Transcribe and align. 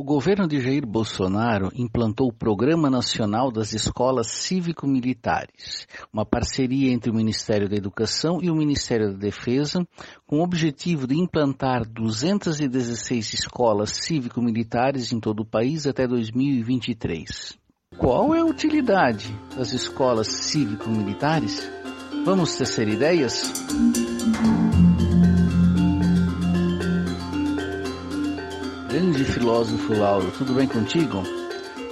O 0.00 0.04
governo 0.04 0.46
de 0.46 0.60
Jair 0.60 0.86
Bolsonaro 0.86 1.72
implantou 1.74 2.28
o 2.28 2.32
Programa 2.32 2.88
Nacional 2.88 3.50
das 3.50 3.72
Escolas 3.72 4.28
Cívico-Militares, 4.28 5.88
uma 6.12 6.24
parceria 6.24 6.92
entre 6.92 7.10
o 7.10 7.14
Ministério 7.14 7.68
da 7.68 7.74
Educação 7.74 8.38
e 8.40 8.48
o 8.48 8.54
Ministério 8.54 9.10
da 9.10 9.18
Defesa, 9.18 9.84
com 10.24 10.38
o 10.38 10.44
objetivo 10.44 11.04
de 11.04 11.16
implantar 11.16 11.82
216 11.84 13.32
escolas 13.32 13.90
cívico-militares 13.90 15.12
em 15.12 15.18
todo 15.18 15.40
o 15.40 15.44
país 15.44 15.84
até 15.84 16.06
2023. 16.06 17.58
Qual 17.98 18.32
é 18.36 18.38
a 18.38 18.44
utilidade 18.44 19.36
das 19.56 19.72
escolas 19.72 20.28
cívico-militares? 20.28 21.68
Vamos 22.24 22.56
tecer 22.56 22.86
ideias? 22.86 23.42
Grande 28.98 29.24
filósofo 29.24 29.92
Lauro, 29.94 30.32
tudo 30.32 30.54
bem 30.54 30.66
contigo? 30.66 31.22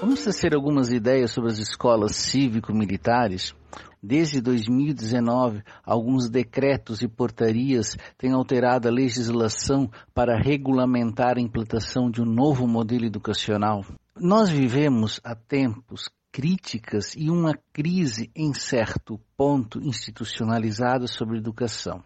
Vamos 0.00 0.24
tecer 0.24 0.52
algumas 0.56 0.90
ideias 0.90 1.30
sobre 1.30 1.52
as 1.52 1.58
escolas 1.58 2.16
cívico-militares. 2.16 3.54
Desde 4.02 4.40
2019, 4.40 5.62
alguns 5.84 6.28
decretos 6.28 7.02
e 7.02 7.08
portarias 7.08 7.96
têm 8.18 8.32
alterado 8.32 8.88
a 8.88 8.90
legislação 8.90 9.88
para 10.12 10.36
regulamentar 10.36 11.38
a 11.38 11.40
implantação 11.40 12.10
de 12.10 12.20
um 12.20 12.26
novo 12.26 12.66
modelo 12.66 13.04
educacional. 13.04 13.84
Nós 14.16 14.50
vivemos 14.50 15.20
há 15.22 15.36
tempos 15.36 16.10
críticas 16.32 17.14
e 17.16 17.30
uma 17.30 17.56
crise 17.72 18.32
em 18.34 18.52
certo 18.52 19.20
ponto 19.36 19.78
institucionalizada 19.78 21.06
sobre 21.06 21.38
educação. 21.38 22.02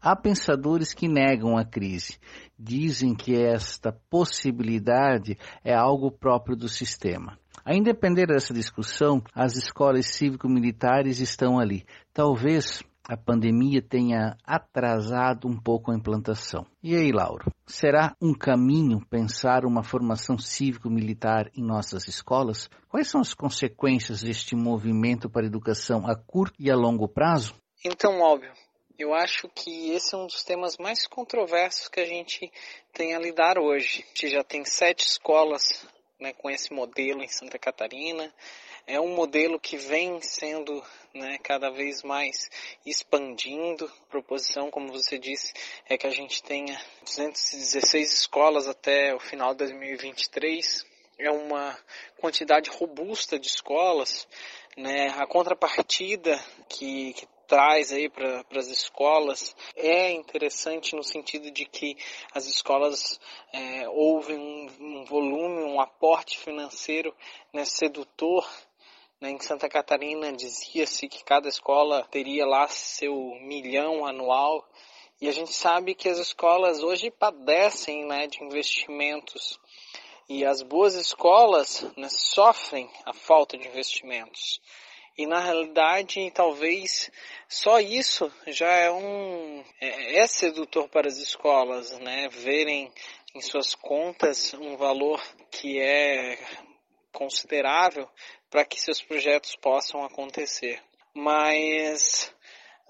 Há 0.00 0.14
pensadores 0.14 0.94
que 0.94 1.08
negam 1.08 1.56
a 1.56 1.64
crise, 1.64 2.18
dizem 2.58 3.14
que 3.14 3.34
esta 3.34 3.92
possibilidade 4.08 5.36
é 5.64 5.74
algo 5.74 6.10
próprio 6.10 6.56
do 6.56 6.68
sistema. 6.68 7.38
A 7.64 7.72
depender 7.72 8.26
dessa 8.26 8.54
discussão, 8.54 9.22
as 9.34 9.56
escolas 9.56 10.06
cívico-militares 10.06 11.20
estão 11.20 11.58
ali. 11.58 11.84
Talvez 12.14 12.82
a 13.08 13.16
pandemia 13.16 13.80
tenha 13.80 14.36
atrasado 14.44 15.48
um 15.48 15.56
pouco 15.56 15.90
a 15.90 15.94
implantação. 15.94 16.66
E 16.82 16.94
aí, 16.94 17.10
Lauro, 17.10 17.50
será 17.66 18.14
um 18.20 18.34
caminho 18.34 19.00
pensar 19.08 19.64
uma 19.64 19.82
formação 19.82 20.36
cívico-militar 20.36 21.50
em 21.54 21.64
nossas 21.64 22.06
escolas? 22.06 22.68
Quais 22.86 23.08
são 23.08 23.20
as 23.22 23.32
consequências 23.32 24.22
deste 24.22 24.54
movimento 24.54 25.30
para 25.30 25.44
a 25.44 25.46
educação 25.46 26.06
a 26.06 26.14
curto 26.14 26.54
e 26.58 26.70
a 26.70 26.76
longo 26.76 27.08
prazo? 27.08 27.54
Então, 27.82 28.20
óbvio, 28.20 28.50
eu 28.98 29.14
acho 29.14 29.48
que 29.48 29.92
esse 29.92 30.12
é 30.12 30.18
um 30.18 30.26
dos 30.26 30.42
temas 30.42 30.76
mais 30.76 31.06
controversos 31.06 31.86
que 31.88 32.00
a 32.00 32.04
gente 32.04 32.50
tem 32.92 33.14
a 33.14 33.18
lidar 33.18 33.56
hoje. 33.56 34.04
A 34.04 34.08
gente 34.08 34.28
já 34.28 34.42
tem 34.42 34.64
sete 34.64 35.06
escolas 35.06 35.86
né, 36.18 36.32
com 36.32 36.50
esse 36.50 36.72
modelo 36.72 37.22
em 37.22 37.28
Santa 37.28 37.58
Catarina. 37.60 38.34
É 38.88 39.00
um 39.00 39.14
modelo 39.14 39.60
que 39.60 39.76
vem 39.76 40.20
sendo 40.20 40.82
né, 41.14 41.38
cada 41.44 41.70
vez 41.70 42.02
mais 42.02 42.50
expandindo. 42.84 43.84
A 43.84 44.10
proposição, 44.10 44.68
como 44.68 44.92
você 44.92 45.16
disse, 45.16 45.52
é 45.88 45.96
que 45.96 46.06
a 46.06 46.10
gente 46.10 46.42
tenha 46.42 46.76
216 47.02 48.12
escolas 48.12 48.66
até 48.66 49.14
o 49.14 49.20
final 49.20 49.52
de 49.52 49.58
2023. 49.58 50.84
É 51.18 51.30
uma 51.30 51.78
quantidade 52.18 52.68
robusta 52.70 53.38
de 53.38 53.46
escolas. 53.46 54.26
Né? 54.76 55.08
A 55.16 55.26
contrapartida 55.26 56.36
que, 56.68 57.12
que 57.12 57.28
traz 57.48 57.90
aí 57.90 58.10
para 58.10 58.44
as 58.54 58.68
escolas 58.68 59.56
é 59.74 60.12
interessante 60.12 60.94
no 60.94 61.02
sentido 61.02 61.50
de 61.50 61.64
que 61.64 61.96
as 62.32 62.46
escolas 62.46 63.18
é, 63.52 63.88
ouvem 63.88 64.38
um, 64.38 64.70
um, 64.78 65.04
volume, 65.06 65.62
um 65.64 65.80
aporte 65.80 66.38
financeiro 66.38 67.12
né, 67.52 67.64
sedutor. 67.64 68.46
Né, 69.20 69.30
em 69.30 69.40
Santa 69.40 69.68
Catarina 69.68 70.32
dizia-se 70.32 71.08
que 71.08 71.24
cada 71.24 71.48
escola 71.48 72.06
teria 72.10 72.46
lá 72.46 72.68
seu 72.68 73.14
milhão 73.40 74.06
anual 74.06 74.64
e 75.20 75.28
a 75.28 75.32
gente 75.32 75.52
sabe 75.52 75.96
que 75.96 76.08
as 76.08 76.18
escolas 76.18 76.80
hoje 76.82 77.10
padecem 77.10 78.06
né, 78.06 78.28
de 78.28 78.44
investimentos 78.44 79.58
e 80.28 80.44
as 80.44 80.62
boas 80.62 80.94
escolas 80.94 81.84
né, 81.96 82.08
sofrem 82.08 82.88
a 83.04 83.12
falta 83.12 83.56
de 83.56 83.66
investimentos. 83.66 84.60
E 85.18 85.26
na 85.26 85.40
realidade, 85.40 86.30
talvez 86.30 87.10
só 87.48 87.80
isso 87.80 88.32
já 88.46 88.70
é 88.70 88.88
um 88.88 89.64
é, 89.80 90.20
é 90.20 90.26
sedutor 90.28 90.88
para 90.88 91.08
as 91.08 91.16
escolas, 91.16 91.98
né? 91.98 92.28
Verem 92.28 92.92
em 93.34 93.40
suas 93.40 93.74
contas 93.74 94.54
um 94.54 94.76
valor 94.76 95.20
que 95.50 95.80
é 95.80 96.38
considerável 97.12 98.08
para 98.48 98.64
que 98.64 98.80
seus 98.80 99.02
projetos 99.02 99.56
possam 99.56 100.04
acontecer. 100.04 100.80
Mas 101.12 102.32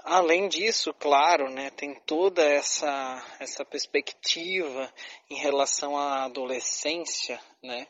além 0.04 0.48
disso, 0.48 0.92
claro, 0.92 1.48
né, 1.48 1.70
tem 1.70 1.94
toda 2.06 2.44
essa 2.44 3.24
essa 3.40 3.64
perspectiva 3.64 4.92
em 5.30 5.36
relação 5.36 5.96
à 5.96 6.24
adolescência, 6.24 7.40
né, 7.62 7.86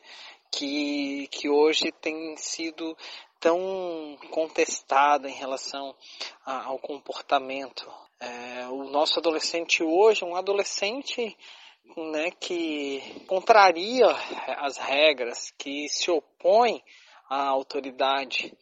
que, 0.51 1.27
que 1.27 1.49
hoje 1.49 1.91
tem 1.91 2.35
sido 2.37 2.97
tão 3.39 4.17
contestada 4.31 5.29
em 5.29 5.33
relação 5.33 5.95
a, 6.45 6.65
ao 6.65 6.77
comportamento. 6.79 7.89
É, 8.19 8.67
o 8.67 8.83
nosso 8.89 9.19
adolescente 9.19 9.81
hoje 9.81 10.25
um 10.25 10.35
adolescente 10.35 11.37
né, 11.95 12.31
que 12.31 13.01
contraria 13.27 14.07
as 14.57 14.77
regras, 14.77 15.51
que 15.57 15.87
se 15.87 16.11
opõe 16.11 16.83
à 17.29 17.47
autoridade, 17.47 18.53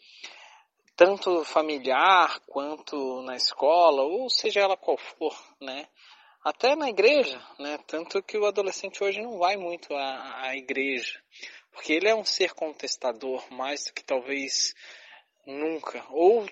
tanto 0.96 1.44
familiar 1.44 2.40
quanto 2.48 3.22
na 3.24 3.36
escola, 3.36 4.04
ou 4.04 4.30
seja 4.30 4.62
ela 4.62 4.78
qual 4.78 4.98
for, 4.98 5.36
né? 5.60 5.88
Até 6.44 6.76
na 6.76 6.90
igreja, 6.90 7.42
né? 7.60 7.78
Tanto 7.88 8.24
que 8.24 8.38
o 8.38 8.46
adolescente 8.46 9.04
hoje 9.04 9.22
não 9.22 9.38
vai 9.38 9.58
muito 9.58 9.94
à, 9.94 10.48
à 10.48 10.56
igreja 10.56 11.22
porque 11.78 11.94
ele 11.94 12.10
é 12.10 12.16
um 12.16 12.26
ser 12.26 12.56
contestador 12.56 13.46
mais 13.54 13.86
do 13.86 13.94
que 13.94 14.04
talvez 14.04 14.74
nunca, 15.46 16.04
ou 16.10 16.44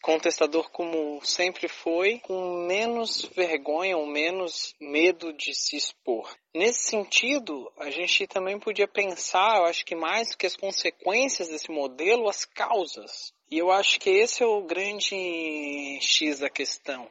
contestador 0.00 0.70
como 0.70 1.20
sempre 1.22 1.68
foi, 1.68 2.18
com 2.20 2.66
menos 2.66 3.26
vergonha 3.36 3.98
ou 3.98 4.06
menos 4.06 4.74
medo 4.80 5.34
de 5.34 5.54
se 5.54 5.76
expor. 5.76 6.34
Nesse 6.54 6.84
sentido, 6.88 7.70
a 7.76 7.90
gente 7.90 8.26
também 8.26 8.58
podia 8.58 8.88
pensar, 8.88 9.58
eu 9.58 9.66
acho 9.66 9.84
que 9.84 9.94
mais 9.94 10.30
do 10.30 10.38
que 10.38 10.46
as 10.46 10.56
consequências 10.56 11.50
desse 11.50 11.70
modelo, 11.70 12.26
as 12.26 12.46
causas. 12.46 13.34
E 13.50 13.58
eu 13.58 13.70
acho 13.70 14.00
que 14.00 14.08
esse 14.08 14.42
é 14.42 14.46
o 14.46 14.62
grande 14.62 15.98
X 16.00 16.38
da 16.38 16.48
questão. 16.48 17.06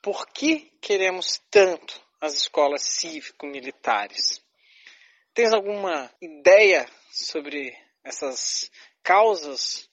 Por 0.00 0.28
que 0.28 0.70
queremos 0.80 1.42
tanto 1.50 2.00
as 2.20 2.34
escolas 2.34 2.82
cívico-militares? 2.82 4.40
Tens 5.34 5.52
alguma 5.52 6.08
ideia 6.20 6.88
sobre 7.10 7.72
essas 8.04 8.70
causas, 9.02 9.88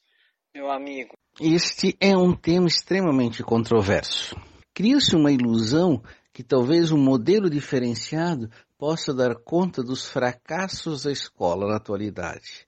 meu 0.54 0.70
amigo? 0.72 1.14
Este 1.40 1.96
é 2.00 2.16
um 2.16 2.36
tema 2.36 2.68
extremamente 2.68 3.44
controverso. 3.44 4.36
Cria-se 4.74 5.16
uma 5.16 5.32
ilusão 5.32 6.02
que 6.34 6.44
talvez 6.44 6.92
um 6.92 6.98
modelo 6.98 7.50
diferenciado 7.50 8.50
possa 8.78 9.14
dar 9.14 9.36
conta 9.36 9.82
dos 9.84 10.06
fracassos 10.08 11.04
da 11.04 11.12
escola 11.12 11.68
na 11.68 11.78
atualidade. 11.78 12.68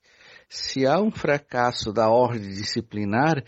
Se 0.50 0.88
há 0.88 1.00
um 1.00 1.12
fracasso 1.12 1.94
da 1.94 2.10
ordem 2.10 2.50
disciplinar, 2.50 3.44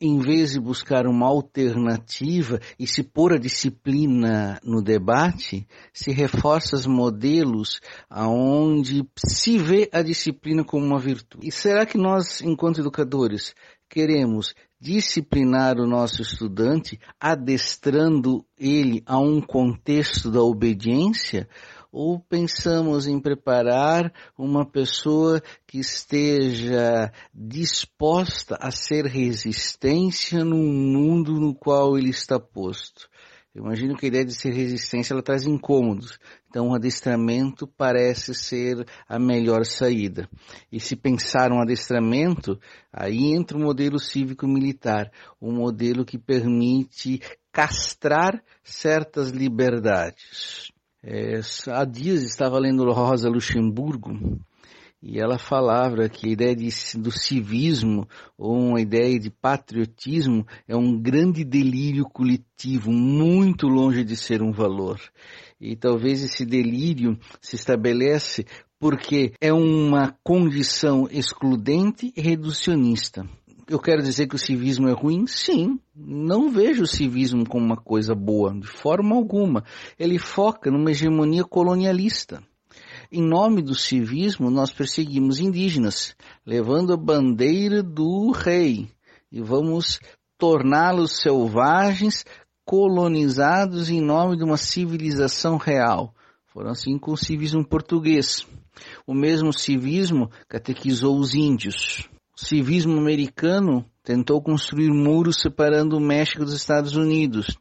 em 0.00 0.18
vez 0.18 0.52
de 0.52 0.60
buscar 0.60 1.06
uma 1.06 1.26
alternativa 1.26 2.58
e 2.78 2.86
se 2.86 3.02
pôr 3.02 3.34
a 3.34 3.38
disciplina 3.38 4.58
no 4.64 4.82
debate, 4.82 5.66
se 5.92 6.10
reforça 6.10 6.74
os 6.74 6.86
modelos 6.86 7.80
aonde 8.08 9.06
se 9.16 9.58
vê 9.58 9.90
a 9.92 10.00
disciplina 10.00 10.64
como 10.64 10.86
uma 10.86 10.98
virtude. 10.98 11.46
E 11.46 11.52
será 11.52 11.84
que 11.84 11.98
nós, 11.98 12.40
enquanto 12.40 12.80
educadores, 12.80 13.54
queremos 13.90 14.54
disciplinar 14.80 15.78
o 15.78 15.86
nosso 15.86 16.22
estudante, 16.22 16.98
adestrando 17.20 18.42
ele 18.58 19.02
a 19.04 19.18
um 19.18 19.40
contexto 19.40 20.30
da 20.30 20.40
obediência? 20.42 21.46
Ou 21.92 22.20
pensamos 22.20 23.06
em 23.06 23.20
preparar 23.20 24.12
uma 24.36 24.64
pessoa 24.64 25.42
que 25.66 25.78
esteja 25.78 27.12
disposta 27.34 28.56
a 28.60 28.70
ser 28.70 29.06
resistência 29.06 30.44
num 30.44 30.72
mundo 30.72 31.40
no 31.40 31.54
qual 31.54 31.98
ele 31.98 32.10
está 32.10 32.38
posto? 32.38 33.08
Eu 33.52 33.64
imagino 33.64 33.96
que 33.96 34.06
a 34.06 34.08
ideia 34.08 34.24
de 34.24 34.32
ser 34.32 34.52
resistência 34.52 35.12
ela 35.12 35.22
traz 35.22 35.44
incômodos. 35.44 36.20
Então, 36.48 36.68
o 36.68 36.74
adestramento 36.74 37.66
parece 37.66 38.32
ser 38.32 38.86
a 39.08 39.18
melhor 39.18 39.64
saída. 39.64 40.28
E 40.70 40.78
se 40.78 40.94
pensar 40.94 41.50
um 41.50 41.60
adestramento, 41.60 42.60
aí 42.92 43.34
entra 43.34 43.58
o 43.58 43.60
modelo 43.60 43.98
cívico-militar, 43.98 45.10
um 45.42 45.52
modelo 45.52 46.04
que 46.04 46.16
permite 46.16 47.20
castrar 47.50 48.40
certas 48.62 49.30
liberdades. 49.30 50.70
É, 51.02 51.40
há 51.68 51.84
dias 51.84 52.22
estava 52.22 52.58
lendo 52.58 52.90
Rosa 52.92 53.28
Luxemburgo 53.28 54.38
e 55.02 55.18
ela 55.18 55.38
falava 55.38 56.06
que 56.10 56.28
a 56.28 56.32
ideia 56.32 56.54
de, 56.54 56.68
do 56.98 57.10
civismo 57.10 58.06
ou 58.36 58.54
uma 58.54 58.80
ideia 58.82 59.18
de 59.18 59.30
patriotismo 59.30 60.46
é 60.68 60.76
um 60.76 61.00
grande 61.00 61.42
delírio 61.42 62.04
coletivo, 62.04 62.92
muito 62.92 63.66
longe 63.66 64.04
de 64.04 64.14
ser 64.14 64.42
um 64.42 64.52
valor. 64.52 65.00
E 65.58 65.74
talvez 65.74 66.22
esse 66.22 66.44
delírio 66.44 67.18
se 67.40 67.56
estabelece 67.56 68.44
porque 68.78 69.32
é 69.40 69.52
uma 69.52 70.14
condição 70.22 71.08
excludente 71.10 72.12
e 72.14 72.20
reducionista. 72.20 73.26
Eu 73.70 73.78
quero 73.78 74.02
dizer 74.02 74.26
que 74.26 74.34
o 74.34 74.38
civismo 74.38 74.88
é 74.88 74.92
ruim? 74.92 75.28
Sim. 75.28 75.78
Não 75.94 76.50
vejo 76.50 76.82
o 76.82 76.88
civismo 76.88 77.48
como 77.48 77.64
uma 77.64 77.76
coisa 77.76 78.16
boa, 78.16 78.52
de 78.52 78.66
forma 78.66 79.14
alguma. 79.14 79.62
Ele 79.96 80.18
foca 80.18 80.72
numa 80.72 80.90
hegemonia 80.90 81.44
colonialista. 81.44 82.42
Em 83.12 83.22
nome 83.22 83.62
do 83.62 83.76
civismo, 83.76 84.50
nós 84.50 84.72
perseguimos 84.72 85.38
indígenas, 85.38 86.16
levando 86.44 86.92
a 86.92 86.96
bandeira 86.96 87.80
do 87.80 88.32
rei, 88.32 88.90
e 89.30 89.40
vamos 89.40 90.00
torná-los 90.36 91.20
selvagens, 91.20 92.24
colonizados 92.64 93.88
em 93.88 94.00
nome 94.00 94.36
de 94.36 94.42
uma 94.42 94.56
civilização 94.56 95.56
real. 95.56 96.12
Foram 96.46 96.72
assim 96.72 96.98
com 96.98 97.12
o 97.12 97.16
civismo 97.16 97.64
português. 97.64 98.44
O 99.06 99.14
mesmo 99.14 99.52
civismo 99.52 100.28
catequizou 100.48 101.16
os 101.16 101.36
índios. 101.36 102.10
Civismo 102.42 102.98
americano 102.98 103.84
tentou 104.02 104.40
construir 104.40 104.90
muros 104.90 105.36
separando 105.42 105.98
o 105.98 106.00
México 106.00 106.42
dos 106.42 106.54
Estados 106.54 106.96
Unidos. 106.96 107.58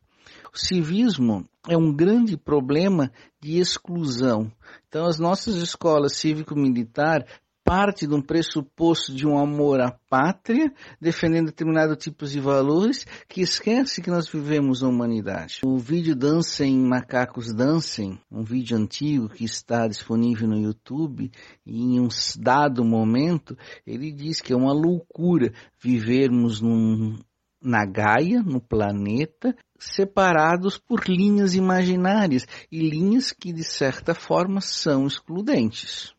O 0.53 0.57
civismo 0.57 1.45
é 1.67 1.77
um 1.77 1.93
grande 1.93 2.37
problema 2.37 3.11
de 3.41 3.59
exclusão. 3.59 4.49
Então, 4.87 5.05
as 5.05 5.19
nossas 5.19 5.55
escolas 5.55 6.15
cívico-militar 6.15 7.25
parte 7.69 8.07
de 8.07 8.15
um 8.15 8.21
pressuposto 8.21 9.13
de 9.13 9.27
um 9.27 9.37
amor 9.37 9.79
à 9.79 9.91
pátria, 10.09 10.73
defendendo 10.99 11.45
determinados 11.45 12.03
tipos 12.03 12.31
de 12.31 12.39
valores, 12.39 13.05
que 13.27 13.41
esquece 13.41 14.01
que 14.01 14.09
nós 14.09 14.27
vivemos 14.27 14.81
na 14.81 14.87
humanidade. 14.87 15.59
O 15.63 15.77
vídeo 15.77 16.15
Dancem 16.15 16.75
Macacos 16.79 17.53
Dancem, 17.53 18.19
um 18.31 18.43
vídeo 18.43 18.75
antigo 18.75 19.29
que 19.29 19.45
está 19.45 19.87
disponível 19.87 20.47
no 20.47 20.59
YouTube, 20.59 21.29
e 21.63 21.79
em 21.79 21.99
um 21.99 22.07
dado 22.39 22.83
momento, 22.83 23.55
ele 23.85 24.11
diz 24.11 24.41
que 24.41 24.51
é 24.51 24.55
uma 24.55 24.73
loucura 24.73 25.53
vivermos 25.79 26.61
num, 26.61 27.19
na 27.61 27.85
Gaia, 27.85 28.41
no 28.41 28.59
planeta, 28.59 29.55
separados 29.77 30.79
por 30.79 31.07
linhas 31.07 31.53
imaginárias 31.53 32.47
e 32.71 32.79
linhas 32.79 33.31
que 33.31 33.53
de 33.53 33.63
certa 33.63 34.15
forma 34.15 34.59
são 34.59 35.05
excludentes. 35.05 36.17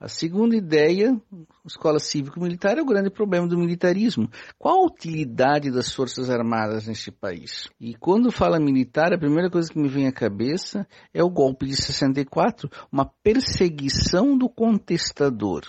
A 0.00 0.08
segunda 0.08 0.54
ideia, 0.54 1.20
escola 1.68 1.98
cívico-militar, 1.98 2.78
é 2.78 2.82
o 2.82 2.86
grande 2.86 3.10
problema 3.10 3.46
do 3.46 3.58
militarismo. 3.58 4.28
Qual 4.58 4.80
a 4.80 4.86
utilidade 4.86 5.70
das 5.70 5.92
Forças 5.92 6.28
Armadas 6.30 6.86
neste 6.86 7.10
país? 7.10 7.68
E 7.80 7.94
quando 7.94 8.32
fala 8.32 8.58
militar, 8.58 9.12
a 9.12 9.18
primeira 9.18 9.50
coisa 9.50 9.70
que 9.70 9.78
me 9.78 9.88
vem 9.88 10.06
à 10.06 10.12
cabeça 10.12 10.86
é 11.14 11.22
o 11.22 11.30
golpe 11.30 11.66
de 11.66 11.76
64, 11.76 12.68
uma 12.90 13.10
perseguição 13.22 14.36
do 14.36 14.48
contestador. 14.48 15.62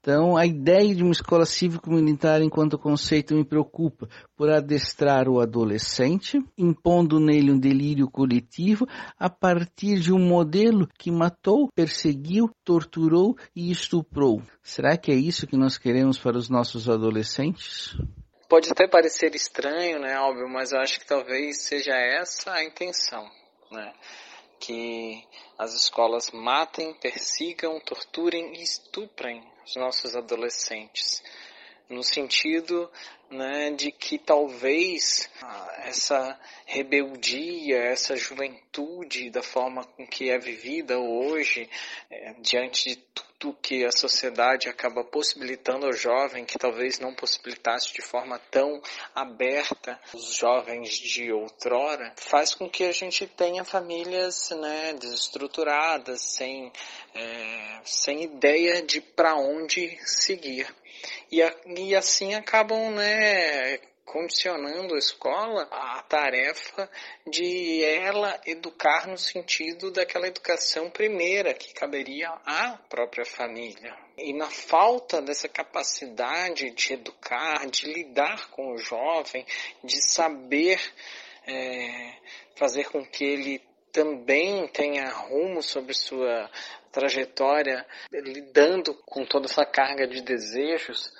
Então, 0.00 0.38
a 0.38 0.46
ideia 0.46 0.94
de 0.94 1.02
uma 1.02 1.12
escola 1.12 1.44
cívico-militar 1.44 2.40
enquanto 2.40 2.78
conceito 2.78 3.34
me 3.34 3.44
preocupa 3.44 4.08
por 4.34 4.48
adestrar 4.48 5.28
o 5.28 5.38
adolescente, 5.38 6.42
impondo 6.56 7.20
nele 7.20 7.52
um 7.52 7.58
delírio 7.58 8.08
coletivo 8.08 8.86
a 9.18 9.28
partir 9.28 10.00
de 10.00 10.10
um 10.10 10.18
modelo 10.18 10.88
que 10.98 11.10
matou, 11.10 11.68
perseguiu, 11.74 12.48
torturou 12.64 13.36
e 13.54 13.70
estuprou. 13.70 14.40
Será 14.62 14.96
que 14.96 15.12
é 15.12 15.14
isso 15.14 15.37
que 15.46 15.56
nós 15.56 15.78
queremos 15.78 16.18
para 16.18 16.36
os 16.36 16.48
nossos 16.48 16.88
adolescentes? 16.88 17.96
Pode 18.48 18.70
até 18.70 18.88
parecer 18.88 19.34
estranho, 19.34 19.98
né, 19.98 20.18
óbvio, 20.18 20.48
mas 20.48 20.72
eu 20.72 20.80
acho 20.80 20.98
que 20.98 21.06
talvez 21.06 21.62
seja 21.62 21.94
essa 21.94 22.52
a 22.52 22.64
intenção, 22.64 23.30
né? 23.70 23.92
Que 24.58 25.22
as 25.58 25.74
escolas 25.74 26.30
matem, 26.30 26.94
persigam, 26.94 27.78
torturem 27.80 28.54
e 28.54 28.62
estuprem 28.62 29.44
os 29.66 29.76
nossos 29.76 30.16
adolescentes, 30.16 31.22
no 31.90 32.02
sentido 32.02 32.90
né, 33.30 33.70
de 33.70 33.92
que 33.92 34.18
talvez 34.18 35.30
ah, 35.42 35.82
essa 35.84 36.40
rebeldia, 36.66 37.76
essa 37.76 38.16
juventude 38.16 39.30
da 39.30 39.42
forma 39.42 39.84
com 39.84 40.06
que 40.06 40.30
é 40.30 40.38
vivida 40.38 40.98
hoje, 40.98 41.68
é, 42.10 42.32
diante 42.40 42.90
de 42.90 42.96
tudo 42.96 43.27
que 43.62 43.84
a 43.84 43.92
sociedade 43.92 44.68
acaba 44.68 45.04
possibilitando 45.04 45.86
ao 45.86 45.92
jovem, 45.92 46.44
que 46.44 46.58
talvez 46.58 46.98
não 46.98 47.14
possibilitasse 47.14 47.92
de 47.92 48.02
forma 48.02 48.38
tão 48.50 48.82
aberta 49.14 49.98
os 50.12 50.34
jovens 50.34 50.90
de 50.90 51.30
outrora, 51.32 52.12
faz 52.16 52.52
com 52.52 52.68
que 52.68 52.82
a 52.84 52.92
gente 52.92 53.26
tenha 53.28 53.64
famílias 53.64 54.50
né, 54.50 54.92
desestruturadas, 54.94 56.20
sem, 56.20 56.72
é, 57.14 57.80
sem 57.84 58.24
ideia 58.24 58.82
de 58.82 59.00
para 59.00 59.36
onde 59.36 59.96
seguir. 60.04 60.66
E, 61.30 61.40
e 61.76 61.94
assim 61.94 62.34
acabam 62.34 62.90
né, 62.90 63.78
condicionando 64.12 64.94
a 64.94 64.98
escola 64.98 65.68
a 65.70 66.02
tarefa 66.02 66.90
de 67.26 67.84
ela 67.84 68.40
educar 68.46 69.06
no 69.06 69.18
sentido 69.18 69.90
daquela 69.90 70.26
educação 70.26 70.90
primeira 70.90 71.54
que 71.54 71.72
caberia 71.74 72.30
à 72.44 72.78
própria 72.88 73.24
família. 73.24 73.94
E 74.16 74.32
na 74.32 74.46
falta 74.46 75.20
dessa 75.22 75.48
capacidade 75.48 76.70
de 76.70 76.94
educar, 76.94 77.66
de 77.66 77.92
lidar 77.92 78.50
com 78.50 78.72
o 78.72 78.78
jovem, 78.78 79.46
de 79.84 80.02
saber 80.02 80.80
é, 81.46 82.14
fazer 82.56 82.90
com 82.90 83.04
que 83.04 83.24
ele 83.24 83.68
também 83.92 84.66
tenha 84.68 85.08
rumo 85.10 85.62
sobre 85.62 85.94
sua 85.94 86.50
trajetória, 86.92 87.86
lidando 88.12 88.94
com 89.06 89.24
toda 89.24 89.46
essa 89.46 89.64
carga 89.64 90.06
de 90.06 90.22
desejos, 90.22 91.12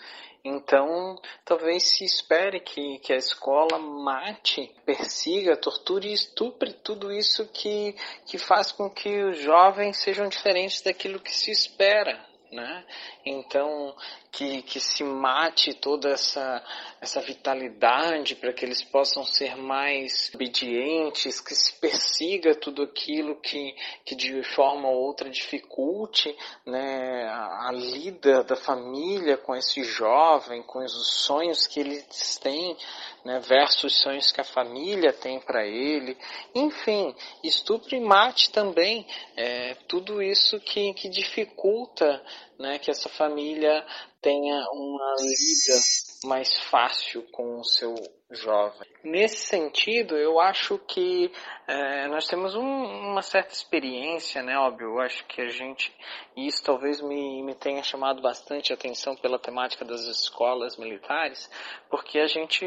então, 0.44 1.20
talvez 1.44 1.96
se 1.96 2.05
espere 2.05 2.61
que, 2.61 2.99
que 3.00 3.12
a 3.12 3.17
escola 3.17 3.79
mate, 3.79 4.75
persiga, 4.85 5.56
torture 5.56 6.08
e 6.08 6.12
estupre 6.12 6.73
tudo 6.73 7.12
isso 7.12 7.46
que, 7.46 7.94
que 8.25 8.38
faz 8.38 8.73
com 8.73 8.88
que 8.88 9.23
os 9.25 9.38
jovens 9.40 9.99
sejam 9.99 10.29
diferentes 10.29 10.81
daquilo 10.82 11.20
que 11.20 11.35
se 11.35 11.50
espera. 11.50 12.27
Né? 12.50 12.84
Então, 13.26 13.94
que, 14.32 14.62
que 14.62 14.80
se 14.80 15.04
mate 15.04 15.75
toda 15.75 16.11
essa, 16.11 16.64
essa 17.00 17.20
vitalidade 17.20 18.37
para 18.37 18.52
que 18.52 18.64
eles 18.64 18.82
possam 18.84 19.25
ser 19.25 19.56
mais 19.56 20.30
obedientes, 20.34 21.40
que 21.40 21.54
se 21.54 21.75
persiga 21.80 22.54
tudo 22.54 22.82
aquilo 22.82 23.37
que, 23.40 23.75
que 24.04 24.14
de 24.14 24.42
forma 24.54 24.88
ou 24.88 24.96
outra 24.96 25.28
dificulte 25.28 26.34
né, 26.64 27.25
a, 27.25 27.68
a 27.68 27.73
lida 27.73 28.42
da 28.44 28.56
família 28.56 29.37
com 29.37 29.54
esse 29.54 29.82
jovem, 29.82 30.62
com 30.62 30.78
os 30.78 31.25
sonhos 31.25 31.66
que 31.66 31.80
eles 31.80 32.38
têm, 32.38 32.76
né, 33.25 33.40
versus 33.40 33.84
os 33.84 34.00
sonhos 34.00 34.32
que 34.32 34.40
a 34.40 34.44
família 34.44 35.12
tem 35.12 35.40
para 35.40 35.66
ele. 35.66 36.16
Enfim, 36.54 37.14
estupro 37.42 37.94
e 37.96 38.00
mate 38.00 38.50
também 38.50 39.06
é, 39.37 39.75
tudo 39.87 40.23
isso 40.23 40.61
que, 40.61 40.94
que 40.94 41.08
dificulta 41.08 42.23
né, 42.59 42.78
que 42.78 42.90
essa 42.90 43.09
família 43.09 43.85
tenha 44.21 44.66
uma 44.73 45.14
lida 45.21 45.80
mais 46.25 46.59
fácil 46.64 47.23
com 47.30 47.61
o 47.61 47.64
seu 47.64 47.95
jovem. 48.30 48.88
Nesse 49.04 49.47
sentido, 49.47 50.16
eu 50.16 50.40
acho 50.40 50.78
que 50.78 51.30
é, 51.66 52.09
nós 52.09 52.26
temos 52.26 52.54
um, 52.54 52.61
uma 52.61 53.23
certa 53.23 53.52
experiência, 53.52 54.42
né? 54.42 54.59
Óbvio, 54.59 54.88
eu 54.88 55.00
acho 55.00 55.25
que 55.26 55.40
a 55.40 55.49
gente, 55.49 55.95
e 56.37 56.47
isso 56.47 56.62
talvez 56.62 57.00
me, 57.00 57.42
me 57.42 57.54
tenha 57.54 57.83
chamado 57.83 58.21
bastante 58.21 58.73
atenção 58.73 59.16
pela 59.16 59.38
temática 59.38 59.85
das 59.85 60.02
escolas 60.02 60.76
militares, 60.76 61.49
porque 61.88 62.18
a 62.18 62.26
gente 62.26 62.66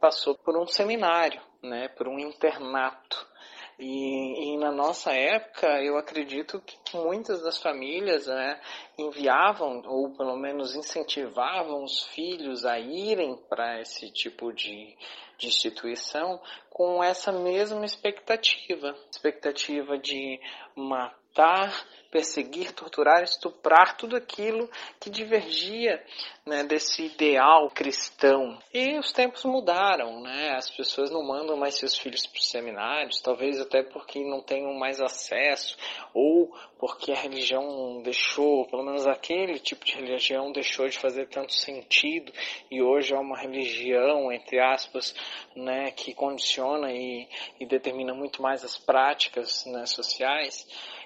passou 0.00 0.36
por 0.36 0.56
um 0.56 0.66
seminário, 0.66 1.40
né? 1.62 1.88
Por 1.88 2.06
um 2.06 2.18
internato 2.18 3.33
e, 3.78 4.54
e, 4.54 4.56
na 4.58 4.70
nossa 4.70 5.12
época, 5.12 5.66
eu 5.82 5.96
acredito 5.96 6.60
que 6.60 6.96
muitas 6.96 7.42
das 7.42 7.58
famílias 7.60 8.26
né, 8.26 8.60
enviavam, 8.96 9.82
ou 9.86 10.10
pelo 10.16 10.36
menos 10.36 10.74
incentivavam 10.76 11.82
os 11.82 12.04
filhos 12.04 12.64
a 12.64 12.78
irem 12.78 13.36
para 13.48 13.80
esse 13.80 14.12
tipo 14.12 14.52
de, 14.52 14.96
de 15.38 15.48
instituição 15.48 16.40
com 16.70 17.02
essa 17.02 17.32
mesma 17.32 17.84
expectativa. 17.84 18.94
Expectativa 19.10 19.98
de 19.98 20.40
uma 20.76 21.12
matar, 21.34 21.74
perseguir, 22.12 22.70
torturar, 22.72 23.24
estuprar, 23.24 23.96
tudo 23.96 24.14
aquilo 24.14 24.70
que 25.00 25.10
divergia 25.10 26.00
né, 26.46 26.62
desse 26.62 27.06
ideal 27.06 27.68
cristão. 27.70 28.56
E 28.72 28.96
os 29.00 29.10
tempos 29.10 29.44
mudaram, 29.44 30.20
né? 30.22 30.54
As 30.56 30.70
pessoas 30.70 31.10
não 31.10 31.26
mandam 31.26 31.56
mais 31.56 31.74
seus 31.74 31.98
filhos 31.98 32.24
para 32.24 32.38
os 32.38 32.48
seminários, 32.48 33.20
talvez 33.20 33.60
até 33.60 33.82
porque 33.82 34.22
não 34.22 34.40
tenham 34.40 34.72
mais 34.74 35.00
acesso, 35.00 35.76
ou 36.14 36.54
porque 36.78 37.10
a 37.10 37.16
religião 37.16 38.00
deixou, 38.02 38.64
pelo 38.66 38.84
menos 38.84 39.08
aquele 39.08 39.58
tipo 39.58 39.84
de 39.84 39.94
religião 39.96 40.52
deixou 40.52 40.88
de 40.88 40.96
fazer 40.96 41.26
tanto 41.26 41.52
sentido, 41.52 42.32
e 42.70 42.80
hoje 42.80 43.12
é 43.12 43.18
uma 43.18 43.36
religião, 43.36 44.30
entre 44.30 44.60
aspas, 44.60 45.12
né, 45.56 45.90
que 45.90 46.14
condiciona 46.14 46.92
e, 46.92 47.26
e 47.58 47.66
determina 47.66 48.14
muito 48.14 48.40
mais 48.40 48.62
as 48.62 48.78
práticas 48.78 49.64
né, 49.66 49.84
sociais. 49.84 50.64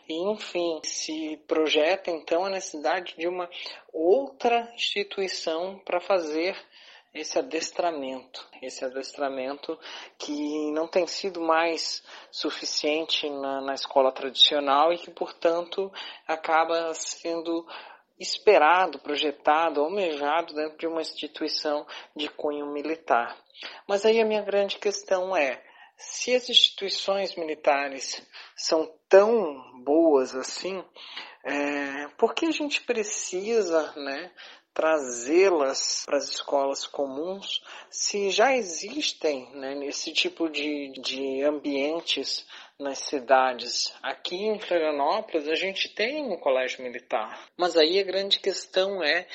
Enfim, 0.09 0.81
se 0.85 1.37
projeta 1.47 2.11
então 2.11 2.45
a 2.47 2.51
necessidade 2.51 3.15
de 3.19 3.29
uma 3.29 3.49
outra 3.93 4.73
instituição 4.75 5.79
para 5.85 6.01
fazer 6.01 6.57
esse 7.13 7.39
adestramento, 7.39 8.47
esse 8.63 8.85
adestramento 8.85 9.79
que 10.19 10.71
não 10.73 10.87
tem 10.87 11.07
sido 11.07 11.41
mais 11.41 12.03
suficiente 12.31 13.29
na, 13.29 13.61
na 13.61 13.75
escola 13.75 14.13
tradicional 14.13 14.93
e 14.93 14.99
que, 14.99 15.11
portanto, 15.11 15.93
acaba 16.27 16.95
sendo 16.95 17.67
esperado, 18.19 18.99
projetado, 18.99 19.81
almejado 19.81 20.55
dentro 20.55 20.79
de 20.79 20.87
uma 20.87 21.01
instituição 21.01 21.87
de 22.17 22.29
cunho 22.29 22.67
militar. 22.67 23.37
Mas 23.87 24.05
aí 24.05 24.21
a 24.21 24.25
minha 24.25 24.43
grande 24.43 24.79
questão 24.79 25.37
é, 25.37 25.63
se 25.99 26.35
as 26.35 26.49
instituições 26.49 27.35
militares 27.35 28.25
são 28.57 28.89
tão 29.09 29.83
boas 29.83 30.33
assim, 30.35 30.83
é, 31.45 32.09
por 32.17 32.35
que 32.35 32.47
a 32.47 32.53
gente 32.53 32.83
precisa 32.83 33.93
né, 33.97 34.31
trazê-las 34.73 36.05
para 36.07 36.19
as 36.19 36.29
escolas 36.29 36.87
comuns 36.87 37.61
se 37.91 38.31
já 38.31 38.55
existem 38.55 39.51
né, 39.57 39.87
esse 39.87 40.13
tipo 40.13 40.49
de, 40.49 40.93
de 41.01 41.43
ambientes 41.43 42.47
nas 42.79 42.99
cidades? 43.01 43.93
Aqui 44.01 44.37
em 44.37 44.61
Florianópolis 44.61 45.49
a 45.49 45.57
gente 45.57 45.89
tem 45.89 46.23
um 46.23 46.37
colégio 46.37 46.81
militar, 46.81 47.49
mas 47.57 47.77
aí 47.77 47.99
a 47.99 48.05
grande 48.05 48.39
questão 48.39 49.03
é, 49.03 49.27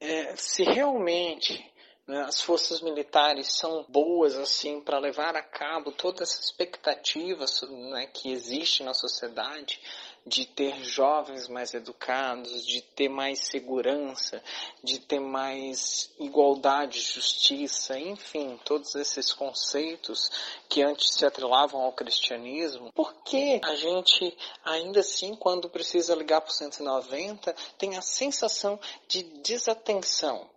é 0.00 0.34
se 0.36 0.64
realmente 0.64 1.70
né? 2.08 2.22
As 2.22 2.40
forças 2.40 2.80
militares 2.80 3.52
são 3.52 3.84
boas 3.86 4.34
assim 4.34 4.80
para 4.80 4.98
levar 4.98 5.36
a 5.36 5.42
cabo 5.42 5.92
toda 5.92 6.22
essa 6.22 6.40
expectativa 6.40 7.44
né, 7.90 8.06
que 8.06 8.32
existe 8.32 8.82
na 8.82 8.94
sociedade 8.94 9.78
de 10.26 10.46
ter 10.46 10.82
jovens 10.84 11.48
mais 11.48 11.74
educados, 11.74 12.66
de 12.66 12.80
ter 12.82 13.08
mais 13.08 13.40
segurança, 13.40 14.42
de 14.82 14.98
ter 15.00 15.20
mais 15.20 16.10
igualdade, 16.18 17.00
justiça, 17.00 17.98
enfim, 17.98 18.58
todos 18.64 18.94
esses 18.94 19.32
conceitos 19.32 20.30
que 20.68 20.82
antes 20.82 21.14
se 21.14 21.24
atrelavam 21.24 21.80
ao 21.80 21.92
cristianismo. 21.92 22.92
Por 22.92 23.22
que 23.22 23.60
a 23.62 23.74
gente, 23.74 24.36
ainda 24.64 25.00
assim, 25.00 25.34
quando 25.34 25.68
precisa 25.68 26.14
ligar 26.14 26.40
para 26.40 26.50
o 26.50 26.54
190, 26.54 27.54
tem 27.78 27.96
a 27.96 28.02
sensação 28.02 28.78
de 29.06 29.22
desatenção? 29.22 30.48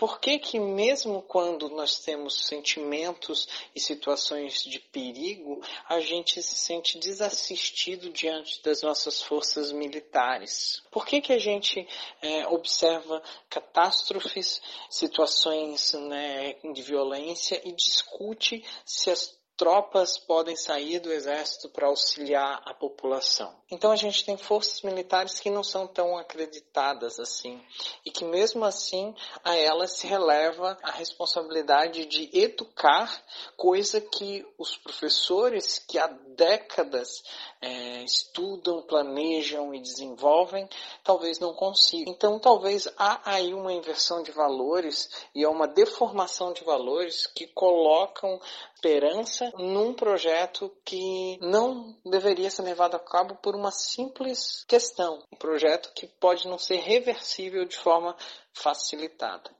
Por 0.00 0.18
que 0.18 0.38
que 0.38 0.58
mesmo 0.58 1.20
quando 1.20 1.68
nós 1.68 1.98
temos 1.98 2.46
sentimentos 2.46 3.46
e 3.74 3.80
situações 3.80 4.62
de 4.64 4.78
perigo, 4.78 5.60
a 5.86 6.00
gente 6.00 6.42
se 6.42 6.56
sente 6.56 6.98
desassistido 6.98 8.08
diante 8.08 8.62
das 8.62 8.80
nossas 8.80 9.20
forças 9.20 9.70
militares? 9.70 10.82
Por 10.90 11.04
que 11.04 11.20
que 11.20 11.34
a 11.34 11.38
gente 11.38 11.86
é, 12.22 12.48
observa 12.48 13.22
catástrofes, 13.50 14.62
situações 14.88 15.92
né, 15.92 16.54
de 16.72 16.80
violência 16.80 17.60
e 17.62 17.70
discute 17.70 18.64
se 18.86 19.10
as 19.10 19.38
tropas 19.60 20.16
podem 20.16 20.56
sair 20.56 21.00
do 21.00 21.12
exército 21.12 21.68
para 21.68 21.86
auxiliar 21.86 22.62
a 22.64 22.72
população. 22.72 23.54
Então 23.70 23.92
a 23.92 23.96
gente 23.96 24.24
tem 24.24 24.34
forças 24.34 24.80
militares 24.80 25.38
que 25.38 25.50
não 25.50 25.62
são 25.62 25.86
tão 25.86 26.16
acreditadas 26.16 27.20
assim 27.20 27.62
e 28.02 28.10
que 28.10 28.24
mesmo 28.24 28.64
assim 28.64 29.14
a 29.44 29.54
elas 29.54 29.98
se 29.98 30.06
releva 30.06 30.78
a 30.82 30.90
responsabilidade 30.92 32.06
de 32.06 32.30
educar, 32.32 33.22
coisa 33.54 34.00
que 34.00 34.46
os 34.56 34.78
professores 34.78 35.78
que 35.78 35.98
há 35.98 36.06
décadas 36.06 37.22
é, 37.60 38.02
estudam, 38.02 38.80
planejam 38.80 39.74
e 39.74 39.80
desenvolvem, 39.82 40.66
talvez 41.04 41.38
não 41.38 41.52
consigam. 41.52 42.10
Então 42.14 42.38
talvez 42.38 42.88
há 42.96 43.20
aí 43.30 43.52
uma 43.52 43.74
inversão 43.74 44.22
de 44.22 44.32
valores 44.32 45.10
e 45.34 45.44
há 45.44 45.50
uma 45.50 45.68
deformação 45.68 46.54
de 46.54 46.64
valores 46.64 47.26
que 47.26 47.46
colocam 47.48 48.40
esperança 48.80 49.52
num 49.58 49.92
projeto 49.92 50.74
que 50.86 51.38
não 51.42 51.94
deveria 52.06 52.50
ser 52.50 52.62
levado 52.62 52.94
a 52.94 52.98
cabo 52.98 53.34
por 53.36 53.54
uma 53.54 53.70
simples 53.70 54.64
questão, 54.66 55.22
um 55.30 55.36
projeto 55.36 55.92
que 55.94 56.06
pode 56.06 56.48
não 56.48 56.56
ser 56.56 56.76
reversível 56.76 57.66
de 57.66 57.76
forma 57.76 58.16
facilitada. 58.54 59.54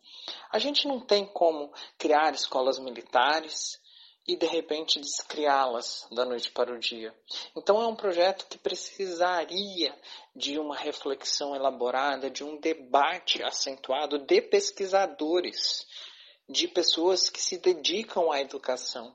A 0.50 0.58
gente 0.58 0.88
não 0.88 1.00
tem 1.00 1.26
como 1.26 1.70
criar 1.98 2.32
escolas 2.32 2.78
militares 2.78 3.78
e 4.26 4.36
de 4.36 4.46
repente 4.46 4.98
descriá-las 4.98 6.06
da 6.10 6.24
noite 6.24 6.50
para 6.50 6.72
o 6.72 6.78
dia. 6.78 7.14
Então 7.54 7.80
é 7.82 7.86
um 7.86 7.96
projeto 7.96 8.46
que 8.48 8.56
precisaria 8.56 9.94
de 10.34 10.58
uma 10.58 10.76
reflexão 10.76 11.54
elaborada, 11.54 12.30
de 12.30 12.42
um 12.42 12.58
debate 12.58 13.42
acentuado 13.42 14.18
de 14.18 14.40
pesquisadores 14.40 15.86
de 16.50 16.66
pessoas 16.66 17.30
que 17.30 17.40
se 17.40 17.58
dedicam 17.58 18.32
à 18.32 18.40
educação 18.40 19.14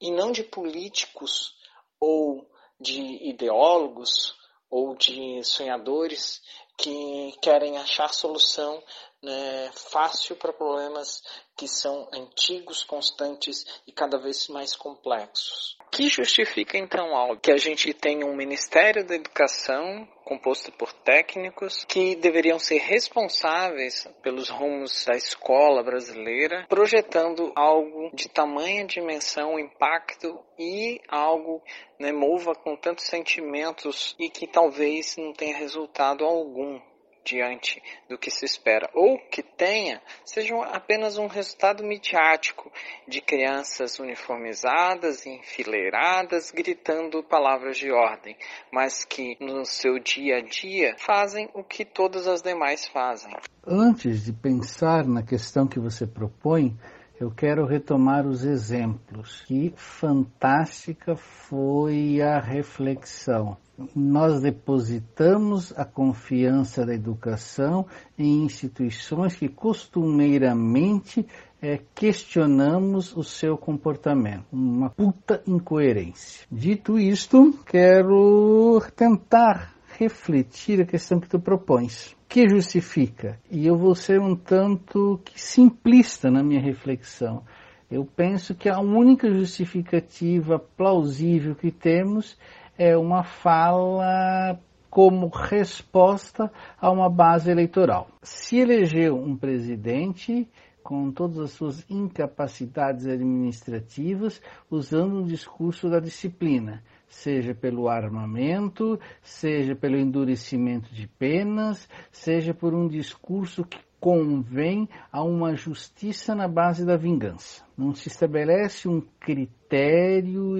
e 0.00 0.10
não 0.10 0.32
de 0.32 0.42
políticos 0.42 1.54
ou 2.00 2.50
de 2.78 3.00
ideólogos 3.28 4.36
ou 4.68 4.96
de 4.96 5.42
sonhadores 5.44 6.42
que 6.76 7.32
querem 7.40 7.78
achar 7.78 8.12
solução 8.12 8.82
né, 9.26 9.72
fácil 9.74 10.36
para 10.36 10.52
problemas 10.52 11.20
que 11.56 11.66
são 11.66 12.08
antigos, 12.12 12.84
constantes 12.84 13.66
e 13.84 13.90
cada 13.90 14.18
vez 14.18 14.46
mais 14.46 14.76
complexos 14.76 15.76
que 15.96 16.08
justifica 16.10 16.76
então 16.76 17.16
algo? 17.16 17.40
Que 17.40 17.50
a 17.50 17.56
gente 17.56 17.94
tem 17.94 18.22
um 18.22 18.36
Ministério 18.36 19.02
da 19.06 19.14
Educação 19.14 20.06
composto 20.24 20.70
por 20.72 20.92
técnicos 20.92 21.86
que 21.86 22.14
deveriam 22.16 22.58
ser 22.58 22.78
responsáveis 22.78 24.06
pelos 24.22 24.50
rumos 24.50 25.06
da 25.06 25.16
escola 25.16 25.82
brasileira, 25.82 26.66
projetando 26.68 27.50
algo 27.56 28.10
de 28.12 28.28
tamanha 28.28 28.84
dimensão, 28.84 29.58
impacto 29.58 30.38
e 30.58 31.00
algo 31.08 31.62
né, 31.98 32.12
mova 32.12 32.54
com 32.54 32.76
tantos 32.76 33.06
sentimentos 33.06 34.14
e 34.18 34.28
que 34.28 34.46
talvez 34.46 35.16
não 35.16 35.32
tenha 35.32 35.56
resultado 35.56 36.24
algum 36.24 36.78
diante 37.26 37.82
do 38.08 38.16
que 38.16 38.30
se 38.30 38.44
espera, 38.44 38.88
ou 38.94 39.18
que 39.18 39.42
tenha, 39.42 40.00
seja 40.24 40.54
apenas 40.66 41.18
um 41.18 41.26
resultado 41.26 41.82
midiático 41.82 42.70
de 43.06 43.20
crianças 43.20 43.98
uniformizadas, 43.98 45.26
enfileiradas, 45.26 46.52
gritando 46.52 47.22
palavras 47.24 47.76
de 47.76 47.90
ordem, 47.90 48.36
mas 48.72 49.04
que 49.04 49.36
no 49.40 49.64
seu 49.64 49.98
dia 49.98 50.36
a 50.36 50.40
dia 50.40 50.94
fazem 50.98 51.50
o 51.52 51.64
que 51.64 51.84
todas 51.84 52.28
as 52.28 52.40
demais 52.40 52.86
fazem. 52.86 53.32
Antes 53.66 54.24
de 54.24 54.32
pensar 54.32 55.04
na 55.04 55.24
questão 55.24 55.66
que 55.66 55.80
você 55.80 56.06
propõe, 56.06 56.76
eu 57.18 57.30
quero 57.30 57.66
retomar 57.66 58.26
os 58.26 58.44
exemplos. 58.44 59.42
Que 59.46 59.72
fantástica 59.74 61.16
foi 61.16 62.20
a 62.20 62.38
reflexão. 62.38 63.56
Nós 63.94 64.40
depositamos 64.40 65.72
a 65.76 65.84
confiança 65.84 66.84
da 66.86 66.94
educação 66.94 67.86
em 68.18 68.44
instituições 68.44 69.36
que 69.36 69.48
costumeiramente 69.48 71.26
é, 71.60 71.80
questionamos 71.94 73.16
o 73.16 73.22
seu 73.22 73.58
comportamento. 73.58 74.44
Uma 74.52 74.90
puta 74.90 75.42
incoerência. 75.46 76.46
Dito 76.50 76.98
isto, 76.98 77.52
quero 77.66 78.82
tentar 78.94 79.74
refletir 79.98 80.80
a 80.80 80.86
questão 80.86 81.20
que 81.20 81.28
tu 81.28 81.38
propões 81.38 82.16
que 82.28 82.48
justifica? 82.48 83.38
E 83.50 83.66
eu 83.66 83.76
vou 83.76 83.94
ser 83.94 84.20
um 84.20 84.36
tanto 84.36 85.20
simplista 85.34 86.30
na 86.30 86.42
minha 86.42 86.60
reflexão. 86.60 87.42
Eu 87.90 88.04
penso 88.04 88.54
que 88.54 88.68
a 88.68 88.80
única 88.80 89.32
justificativa 89.32 90.58
plausível 90.58 91.54
que 91.54 91.70
temos 91.70 92.36
é 92.78 92.96
uma 92.96 93.22
fala 93.22 94.58
como 94.90 95.28
resposta 95.28 96.50
a 96.80 96.90
uma 96.90 97.10
base 97.10 97.50
eleitoral. 97.50 98.08
Se 98.22 98.58
elegeu 98.58 99.16
um 99.16 99.36
presidente 99.36 100.48
com 100.82 101.10
todas 101.10 101.38
as 101.38 101.50
suas 101.50 101.84
incapacidades 101.90 103.06
administrativas, 103.06 104.40
usando 104.70 105.16
um 105.16 105.24
discurso 105.24 105.90
da 105.90 105.98
disciplina 105.98 106.82
seja 107.08 107.54
pelo 107.54 107.88
armamento, 107.88 108.98
seja 109.22 109.74
pelo 109.74 109.96
endurecimento 109.96 110.92
de 110.92 111.06
penas, 111.06 111.88
seja 112.10 112.52
por 112.52 112.74
um 112.74 112.88
discurso 112.88 113.64
que 113.64 113.78
convém 113.98 114.88
a 115.10 115.22
uma 115.22 115.54
justiça 115.54 116.34
na 116.34 116.46
base 116.46 116.84
da 116.84 116.96
vingança. 116.96 117.64
Não 117.76 117.94
se 117.94 118.08
estabelece 118.08 118.88
um 118.88 119.00
critério 119.18 120.56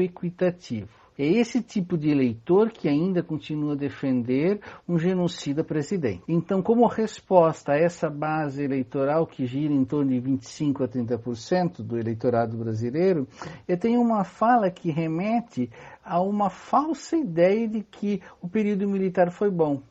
equitativo. 0.00 1.05
É 1.18 1.24
esse 1.26 1.62
tipo 1.62 1.96
de 1.96 2.10
eleitor 2.10 2.70
que 2.70 2.88
ainda 2.88 3.22
continua 3.22 3.72
a 3.72 3.76
defender 3.76 4.60
um 4.86 4.98
genocida 4.98 5.64
presidente. 5.64 6.22
Então, 6.28 6.60
como 6.60 6.86
resposta 6.86 7.72
a 7.72 7.78
essa 7.78 8.10
base 8.10 8.62
eleitoral 8.62 9.26
que 9.26 9.46
gira 9.46 9.72
em 9.72 9.84
torno 9.84 10.10
de 10.10 10.20
25 10.20 10.84
a 10.84 10.88
30% 10.88 11.82
do 11.82 11.98
eleitorado 11.98 12.56
brasileiro, 12.56 13.26
eu 13.66 13.78
tenho 13.78 14.00
uma 14.00 14.24
fala 14.24 14.70
que 14.70 14.90
remete 14.90 15.70
a 16.04 16.20
uma 16.20 16.50
falsa 16.50 17.16
ideia 17.16 17.66
de 17.66 17.82
que 17.82 18.20
o 18.40 18.48
período 18.48 18.88
militar 18.88 19.30
foi 19.30 19.50
bom. 19.50 19.82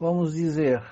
Vamos 0.00 0.34
dizer, 0.34 0.82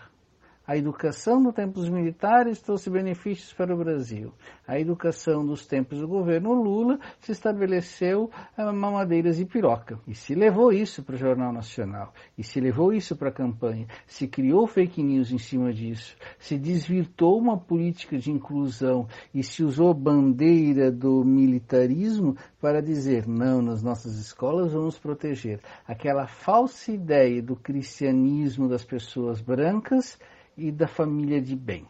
a 0.71 0.77
educação 0.77 1.43
dos 1.43 1.89
militares 1.89 2.61
trouxe 2.61 2.89
benefícios 2.89 3.53
para 3.53 3.75
o 3.75 3.77
Brasil. 3.77 4.33
A 4.69 4.79
educação 4.79 5.45
dos 5.45 5.67
tempos 5.67 5.99
do 5.99 6.07
governo 6.07 6.53
Lula 6.53 7.00
se 7.19 7.33
estabeleceu 7.33 8.31
a 8.57 8.73
mamadeiras 8.73 9.41
e 9.41 9.45
piroca. 9.45 9.99
E 10.07 10.15
se 10.15 10.33
levou 10.33 10.73
isso 10.73 11.03
para 11.03 11.17
o 11.17 11.19
Jornal 11.19 11.53
Nacional. 11.53 12.15
E 12.39 12.45
se 12.45 12.61
levou 12.61 12.93
isso 12.93 13.17
para 13.17 13.31
a 13.31 13.33
campanha. 13.33 13.89
Se 14.07 14.29
criou 14.29 14.65
fake 14.65 15.03
news 15.03 15.33
em 15.33 15.39
cima 15.39 15.73
disso. 15.73 16.17
Se 16.39 16.57
desvirtou 16.57 17.37
uma 17.37 17.59
política 17.59 18.17
de 18.17 18.31
inclusão 18.31 19.09
e 19.35 19.43
se 19.43 19.65
usou 19.65 19.93
bandeira 19.93 20.89
do 20.89 21.25
militarismo 21.25 22.37
para 22.61 22.81
dizer, 22.81 23.27
não, 23.27 23.61
nas 23.61 23.83
nossas 23.83 24.15
escolas 24.21 24.73
vamos 24.73 24.97
proteger. 24.97 25.59
Aquela 25.85 26.29
falsa 26.29 26.93
ideia 26.93 27.43
do 27.43 27.57
cristianismo 27.57 28.69
das 28.69 28.85
pessoas 28.85 29.41
brancas 29.41 30.17
e 30.57 30.71
da 30.71 30.87
família 30.87 31.40
de 31.40 31.57
bem, 31.57 31.87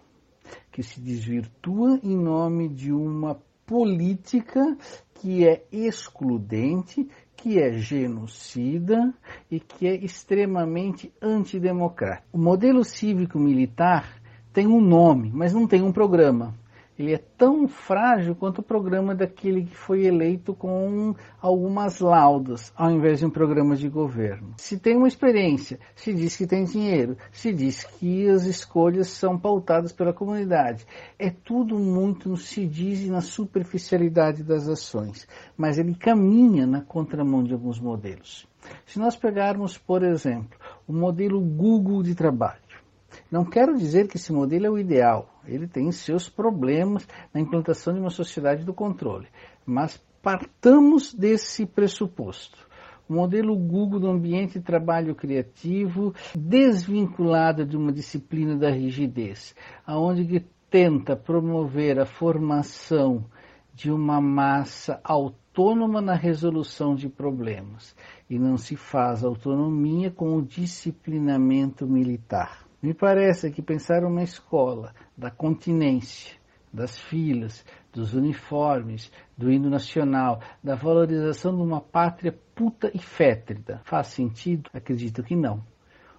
que 0.70 0.82
se 0.82 1.00
desvirtua 1.00 1.98
em 2.02 2.16
nome 2.16 2.68
de 2.68 2.92
uma 2.92 3.40
política 3.66 4.76
que 5.14 5.46
é 5.46 5.64
excludente, 5.70 7.08
que 7.36 7.58
é 7.58 7.72
genocida 7.72 9.14
e 9.50 9.60
que 9.60 9.86
é 9.86 9.94
extremamente 9.94 11.12
antidemocrática. 11.22 12.26
O 12.32 12.38
modelo 12.38 12.82
cívico-militar 12.84 14.20
tem 14.52 14.66
um 14.66 14.80
nome, 14.80 15.30
mas 15.32 15.52
não 15.52 15.66
tem 15.66 15.82
um 15.82 15.92
programa 15.92 16.54
ele 17.00 17.14
é 17.14 17.18
tão 17.18 17.66
frágil 17.66 18.34
quanto 18.34 18.58
o 18.58 18.62
programa 18.62 19.14
daquele 19.14 19.64
que 19.64 19.74
foi 19.74 20.04
eleito 20.04 20.54
com 20.54 21.14
algumas 21.40 21.98
laudas, 21.98 22.72
ao 22.76 22.90
invés 22.90 23.20
de 23.20 23.26
um 23.26 23.30
programa 23.30 23.74
de 23.74 23.88
governo. 23.88 24.54
Se 24.58 24.78
tem 24.78 24.96
uma 24.96 25.08
experiência, 25.08 25.80
se 25.94 26.12
diz 26.12 26.36
que 26.36 26.46
tem 26.46 26.64
dinheiro, 26.64 27.16
se 27.32 27.52
diz 27.54 27.84
que 27.84 28.28
as 28.28 28.44
escolhas 28.44 29.08
são 29.08 29.38
pautadas 29.38 29.92
pela 29.92 30.12
comunidade. 30.12 30.86
É 31.18 31.30
tudo 31.30 31.78
muito 31.78 32.36
se 32.36 32.66
diz 32.66 33.08
na 33.08 33.22
superficialidade 33.22 34.44
das 34.44 34.68
ações, 34.68 35.26
mas 35.56 35.78
ele 35.78 35.94
caminha 35.94 36.66
na 36.66 36.82
contramão 36.82 37.42
de 37.42 37.54
alguns 37.54 37.80
modelos. 37.80 38.46
Se 38.84 38.98
nós 38.98 39.16
pegarmos, 39.16 39.78
por 39.78 40.02
exemplo, 40.02 40.58
o 40.86 40.92
modelo 40.92 41.40
Google 41.40 42.02
de 42.02 42.14
trabalho, 42.14 42.60
não 43.30 43.44
quero 43.44 43.76
dizer 43.76 44.08
que 44.08 44.16
esse 44.16 44.32
modelo 44.32 44.66
é 44.66 44.70
o 44.70 44.78
ideal, 44.78 45.40
ele 45.46 45.66
tem 45.66 45.90
seus 45.92 46.28
problemas 46.28 47.06
na 47.32 47.40
implantação 47.40 47.94
de 47.94 48.00
uma 48.00 48.10
sociedade 48.10 48.64
do 48.64 48.74
controle, 48.74 49.28
mas 49.64 50.00
partamos 50.22 51.14
desse 51.14 51.66
pressuposto. 51.66 52.68
O 53.08 53.14
modelo 53.14 53.56
Google 53.56 53.98
do 53.98 54.08
ambiente 54.08 54.60
de 54.60 54.64
trabalho 54.64 55.16
criativo, 55.16 56.14
desvinculado 56.34 57.66
de 57.66 57.76
uma 57.76 57.92
disciplina 57.92 58.56
da 58.56 58.70
rigidez, 58.70 59.54
aonde 59.84 60.24
que 60.24 60.46
tenta 60.70 61.16
promover 61.16 61.98
a 61.98 62.06
formação 62.06 63.24
de 63.74 63.90
uma 63.90 64.20
massa 64.20 65.00
autônoma 65.02 66.00
na 66.00 66.14
resolução 66.14 66.94
de 66.94 67.08
problemas 67.08 67.96
e 68.28 68.38
não 68.38 68.56
se 68.56 68.76
faz 68.76 69.24
autonomia 69.24 70.10
com 70.10 70.36
o 70.36 70.42
disciplinamento 70.42 71.86
militar. 71.86 72.69
Me 72.82 72.94
parece 72.94 73.50
que 73.50 73.60
pensar 73.60 74.04
uma 74.04 74.22
escola 74.22 74.94
da 75.16 75.30
continência, 75.30 76.38
das 76.72 76.98
filas, 76.98 77.64
dos 77.92 78.14
uniformes, 78.14 79.12
do 79.36 79.50
hino 79.50 79.68
nacional, 79.68 80.40
da 80.62 80.74
valorização 80.74 81.54
de 81.54 81.62
uma 81.62 81.80
pátria 81.80 82.32
puta 82.54 82.90
e 82.94 82.98
fétrida, 82.98 83.82
faz 83.84 84.08
sentido? 84.08 84.70
Acredito 84.72 85.22
que 85.22 85.36
não. 85.36 85.62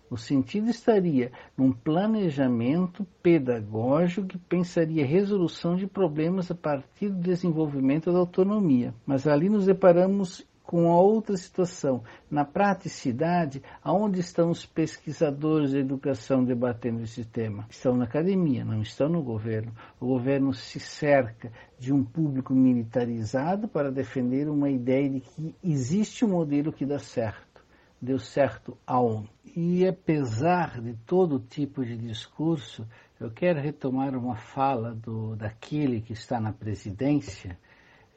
O 0.08 0.18
sentido 0.18 0.70
estaria 0.70 1.32
num 1.58 1.72
planejamento 1.72 3.08
pedagógico 3.24 4.28
que 4.28 4.38
pensaria 4.38 5.06
resolução 5.06 5.76
de 5.76 5.88
problemas 5.88 6.52
a 6.52 6.56
partir 6.56 7.08
do 7.08 7.22
desenvolvimento 7.22 8.12
da 8.12 8.20
autonomia. 8.20 8.94
Mas 9.06 9.26
ali 9.26 9.50
nos 9.50 9.66
deparamos 9.66 10.46
com 10.72 10.90
a 10.90 10.98
outra 10.98 11.36
situação. 11.36 12.02
Na 12.30 12.46
praticidade, 12.46 13.62
aonde 13.84 14.22
estão 14.22 14.50
os 14.50 14.66
pesquisadores 14.66 15.72
de 15.72 15.80
educação 15.80 16.46
debatendo 16.46 17.04
esse 17.04 17.26
tema? 17.26 17.68
Estão 17.70 17.98
na 17.98 18.06
academia, 18.06 18.64
não 18.64 18.82
estão 18.82 19.10
no 19.10 19.22
governo. 19.22 19.74
O 20.00 20.08
governo 20.08 20.54
se 20.54 20.80
cerca 20.80 21.52
de 21.78 21.92
um 21.92 22.02
público 22.02 22.54
militarizado 22.54 23.68
para 23.68 23.92
defender 23.92 24.48
uma 24.48 24.70
ideia 24.70 25.10
de 25.10 25.20
que 25.20 25.54
existe 25.62 26.24
um 26.24 26.30
modelo 26.30 26.72
que 26.72 26.86
dá 26.86 27.00
certo. 27.00 27.62
Deu 28.02 28.18
certo 28.18 28.78
aonde? 28.88 29.30
E 29.54 29.86
apesar 29.86 30.80
de 30.80 30.94
todo 31.06 31.38
tipo 31.38 31.84
de 31.84 31.98
discurso, 31.98 32.88
eu 33.20 33.30
quero 33.30 33.60
retomar 33.60 34.16
uma 34.16 34.38
fala 34.38 34.96
do, 34.96 35.36
daquele 35.36 36.00
que 36.00 36.14
está 36.14 36.40
na 36.40 36.54
presidência, 36.54 37.60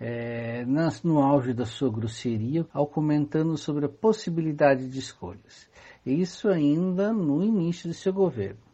é, 0.00 0.64
no 1.02 1.22
auge 1.22 1.52
da 1.52 1.64
sua 1.64 1.90
grosseria, 1.90 2.66
ao 2.72 2.86
comentando 2.86 3.56
sobre 3.56 3.86
a 3.86 3.88
possibilidade 3.88 4.88
de 4.88 4.98
escolhas. 4.98 5.68
Isso 6.04 6.48
ainda 6.48 7.12
no 7.12 7.42
início 7.42 7.88
de 7.88 7.94
seu 7.94 8.12
governo. 8.12 8.64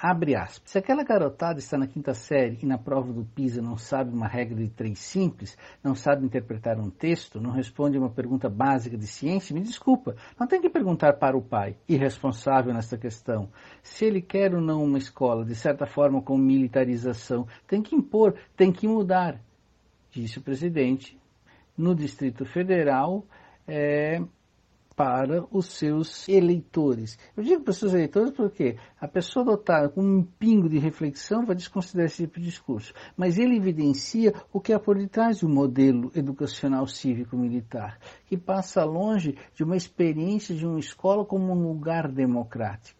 Abre 0.00 0.36
aspas. 0.36 0.70
Se 0.70 0.78
aquela 0.78 1.02
garotada 1.02 1.58
está 1.58 1.76
na 1.76 1.88
quinta 1.88 2.14
série 2.14 2.56
e 2.62 2.66
na 2.66 2.78
prova 2.78 3.12
do 3.12 3.24
PISA 3.24 3.60
não 3.60 3.76
sabe 3.76 4.14
uma 4.14 4.28
regra 4.28 4.54
de 4.54 4.70
três 4.70 5.00
simples, 5.00 5.58
não 5.82 5.92
sabe 5.92 6.24
interpretar 6.24 6.78
um 6.78 6.88
texto, 6.88 7.40
não 7.40 7.50
responde 7.50 7.98
uma 7.98 8.08
pergunta 8.08 8.48
básica 8.48 8.96
de 8.96 9.08
ciência, 9.08 9.52
me 9.52 9.60
desculpa, 9.60 10.14
não 10.38 10.46
tem 10.46 10.60
que 10.60 10.70
perguntar 10.70 11.14
para 11.14 11.36
o 11.36 11.42
pai, 11.42 11.76
irresponsável 11.88 12.72
nessa 12.72 12.96
questão. 12.96 13.50
Se 13.82 14.04
ele 14.04 14.22
quer 14.22 14.54
ou 14.54 14.60
não 14.60 14.84
uma 14.84 14.98
escola, 14.98 15.44
de 15.44 15.56
certa 15.56 15.84
forma 15.84 16.22
com 16.22 16.38
militarização, 16.38 17.48
tem 17.66 17.82
que 17.82 17.96
impor, 17.96 18.36
tem 18.56 18.70
que 18.70 18.86
mudar 18.86 19.40
disse 20.22 20.38
o 20.38 20.42
presidente, 20.42 21.18
no 21.76 21.94
Distrito 21.94 22.44
Federal 22.44 23.24
é, 23.66 24.20
para 24.98 25.46
os 25.52 25.66
seus 25.66 26.28
eleitores. 26.28 27.16
Eu 27.36 27.44
digo 27.44 27.62
para 27.62 27.70
os 27.70 27.76
seus 27.78 27.94
eleitores 27.94 28.32
porque 28.32 28.76
a 29.00 29.06
pessoa 29.06 29.44
dotada 29.44 29.88
com 29.88 30.02
um 30.02 30.24
pingo 30.24 30.68
de 30.68 30.76
reflexão 30.76 31.46
vai 31.46 31.54
desconsiderar 31.54 32.06
esse 32.06 32.24
tipo 32.24 32.40
de 32.40 32.46
discurso, 32.46 32.92
mas 33.16 33.38
ele 33.38 33.56
evidencia 33.56 34.34
o 34.52 34.60
que 34.60 34.72
há 34.72 34.80
por 34.80 34.98
detrás 34.98 35.38
do 35.38 35.48
modelo 35.48 36.10
educacional 36.16 36.84
cívico-militar, 36.88 38.00
que 38.26 38.36
passa 38.36 38.84
longe 38.84 39.36
de 39.54 39.62
uma 39.62 39.76
experiência 39.76 40.52
de 40.52 40.66
uma 40.66 40.80
escola 40.80 41.24
como 41.24 41.52
um 41.52 41.68
lugar 41.68 42.10
democrático. 42.10 42.97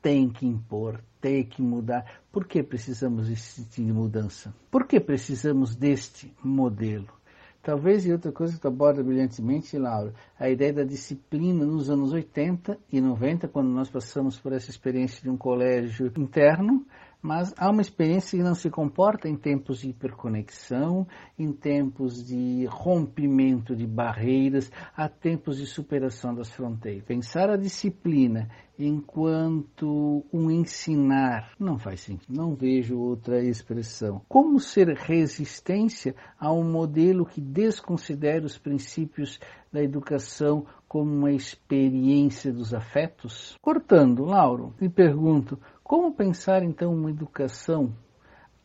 Tem 0.00 0.28
que 0.28 0.46
impor, 0.46 1.00
tem 1.20 1.44
que 1.44 1.60
mudar. 1.60 2.22
Por 2.30 2.46
que 2.46 2.62
precisamos 2.62 3.26
de 3.28 3.82
mudança? 3.92 4.54
Por 4.70 4.86
que 4.86 5.00
precisamos 5.00 5.74
deste 5.74 6.32
modelo? 6.42 7.18
Talvez, 7.60 8.06
e 8.06 8.12
outra 8.12 8.32
coisa 8.32 8.54
que 8.54 8.60
tu 8.60 8.68
aborda 8.68 9.02
brilhantemente, 9.02 9.76
Laura, 9.76 10.14
a 10.38 10.48
ideia 10.48 10.72
da 10.72 10.84
disciplina 10.84 11.66
nos 11.66 11.90
anos 11.90 12.12
80 12.12 12.78
e 12.90 13.00
90, 13.00 13.48
quando 13.48 13.68
nós 13.68 13.90
passamos 13.90 14.38
por 14.38 14.52
essa 14.52 14.70
experiência 14.70 15.22
de 15.22 15.28
um 15.28 15.36
colégio 15.36 16.10
interno, 16.16 16.86
mas 17.20 17.52
há 17.56 17.68
uma 17.70 17.82
experiência 17.82 18.38
que 18.38 18.44
não 18.44 18.54
se 18.54 18.70
comporta 18.70 19.28
em 19.28 19.36
tempos 19.36 19.80
de 19.80 19.90
hiperconexão, 19.90 21.06
em 21.38 21.52
tempos 21.52 22.24
de 22.24 22.66
rompimento 22.66 23.74
de 23.74 23.86
barreiras, 23.86 24.70
há 24.96 25.08
tempos 25.08 25.58
de 25.58 25.66
superação 25.66 26.34
das 26.34 26.50
fronteiras. 26.50 27.04
Pensar 27.04 27.50
a 27.50 27.56
disciplina 27.56 28.48
enquanto 28.78 30.24
um 30.32 30.50
ensinar 30.50 31.52
não 31.58 31.78
faz 31.78 32.00
sentido, 32.00 32.32
não 32.32 32.54
vejo 32.54 32.96
outra 32.98 33.42
expressão. 33.42 34.22
Como 34.28 34.60
ser 34.60 34.88
resistência 34.96 36.14
a 36.38 36.52
um 36.52 36.62
modelo 36.62 37.26
que 37.26 37.40
desconsidera 37.40 38.46
os 38.46 38.56
princípios 38.56 39.40
da 39.72 39.82
educação 39.82 40.64
como 40.86 41.12
uma 41.12 41.32
experiência 41.32 42.52
dos 42.52 42.72
afetos? 42.72 43.56
Cortando, 43.60 44.24
Lauro, 44.24 44.74
me 44.80 44.88
pergunto, 44.88 45.58
como 45.88 46.12
pensar 46.12 46.62
então 46.62 46.92
uma 46.92 47.10
educação 47.10 47.96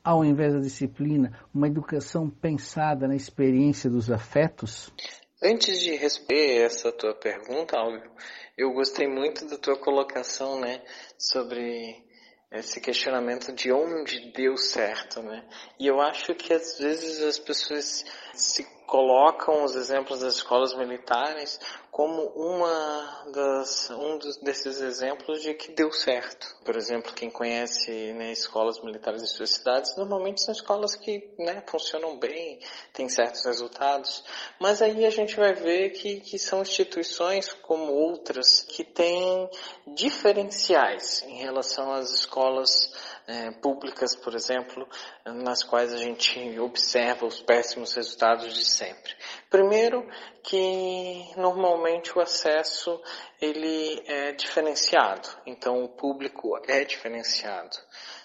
ao 0.03 0.25
invés 0.25 0.53
da 0.53 0.59
disciplina, 0.59 1.31
uma 1.55 1.67
educação 1.67 2.29
pensada 2.29 3.07
na 3.07 3.15
experiência 3.15 3.89
dos 3.89 4.11
afetos? 4.11 4.93
Antes 5.41 5.79
de 5.79 5.95
responder 5.95 6.65
essa 6.65 6.91
tua 6.91 7.15
pergunta, 7.15 7.77
Álvaro, 7.77 8.11
eu 8.57 8.73
gostei 8.73 9.07
muito 9.07 9.47
da 9.47 9.57
tua 9.57 9.77
colocação, 9.77 10.59
né, 10.59 10.81
sobre 11.17 12.03
esse 12.51 12.81
questionamento 12.81 13.53
de 13.53 13.71
onde 13.71 14.31
deu 14.31 14.57
certo, 14.57 15.23
né? 15.23 15.43
E 15.79 15.87
eu 15.87 15.99
acho 16.01 16.35
que 16.35 16.53
às 16.53 16.77
vezes 16.77 17.23
as 17.23 17.39
pessoas 17.39 18.05
se 18.33 18.63
colocam 18.85 19.63
os 19.63 19.75
exemplos 19.75 20.19
das 20.19 20.35
escolas 20.35 20.75
militares 20.75 21.59
como 21.89 22.23
uma 22.35 23.23
das, 23.31 23.89
um 23.91 24.17
dos, 24.17 24.37
desses 24.37 24.81
exemplos 24.81 25.41
de 25.43 25.53
que 25.53 25.71
deu 25.71 25.91
certo. 25.91 26.47
Por 26.65 26.75
exemplo, 26.75 27.13
quem 27.13 27.29
conhece 27.29 28.13
né, 28.13 28.31
escolas 28.31 28.81
militares 28.83 29.21
em 29.21 29.27
suas 29.27 29.51
cidades, 29.51 29.95
normalmente 29.95 30.41
são 30.41 30.51
escolas 30.51 30.95
que 30.95 31.31
né, 31.37 31.63
funcionam 31.67 32.17
bem, 32.17 32.59
têm 32.93 33.07
certos 33.09 33.45
resultados, 33.45 34.23
mas 34.59 34.81
aí 34.81 35.05
a 35.05 35.11
gente 35.11 35.35
vai 35.35 35.53
ver 35.53 35.91
que, 35.91 36.19
que 36.21 36.39
são 36.39 36.63
instituições 36.63 37.53
como 37.53 37.91
outras 37.93 38.63
que 38.63 38.83
têm 38.83 39.49
diferenciais 39.87 41.21
em 41.23 41.37
relação 41.37 41.93
às 41.93 42.11
escolas 42.11 42.91
é, 43.27 43.51
públicas, 43.51 44.15
por 44.15 44.35
exemplo, 44.35 44.87
nas 45.25 45.63
quais 45.63 45.93
a 45.93 45.97
gente 45.97 46.59
observa 46.59 47.25
os 47.25 47.41
péssimos 47.41 47.93
resultados 47.93 48.53
de 48.53 48.65
sempre. 48.65 49.15
Primeiro, 49.49 50.07
que 50.43 51.31
normalmente 51.37 52.17
o 52.17 52.21
acesso 52.21 53.01
ele 53.41 54.03
é 54.05 54.33
diferenciado, 54.33 55.29
então 55.45 55.83
o 55.83 55.89
público 55.89 56.59
é 56.67 56.83
diferenciado. 56.83 57.77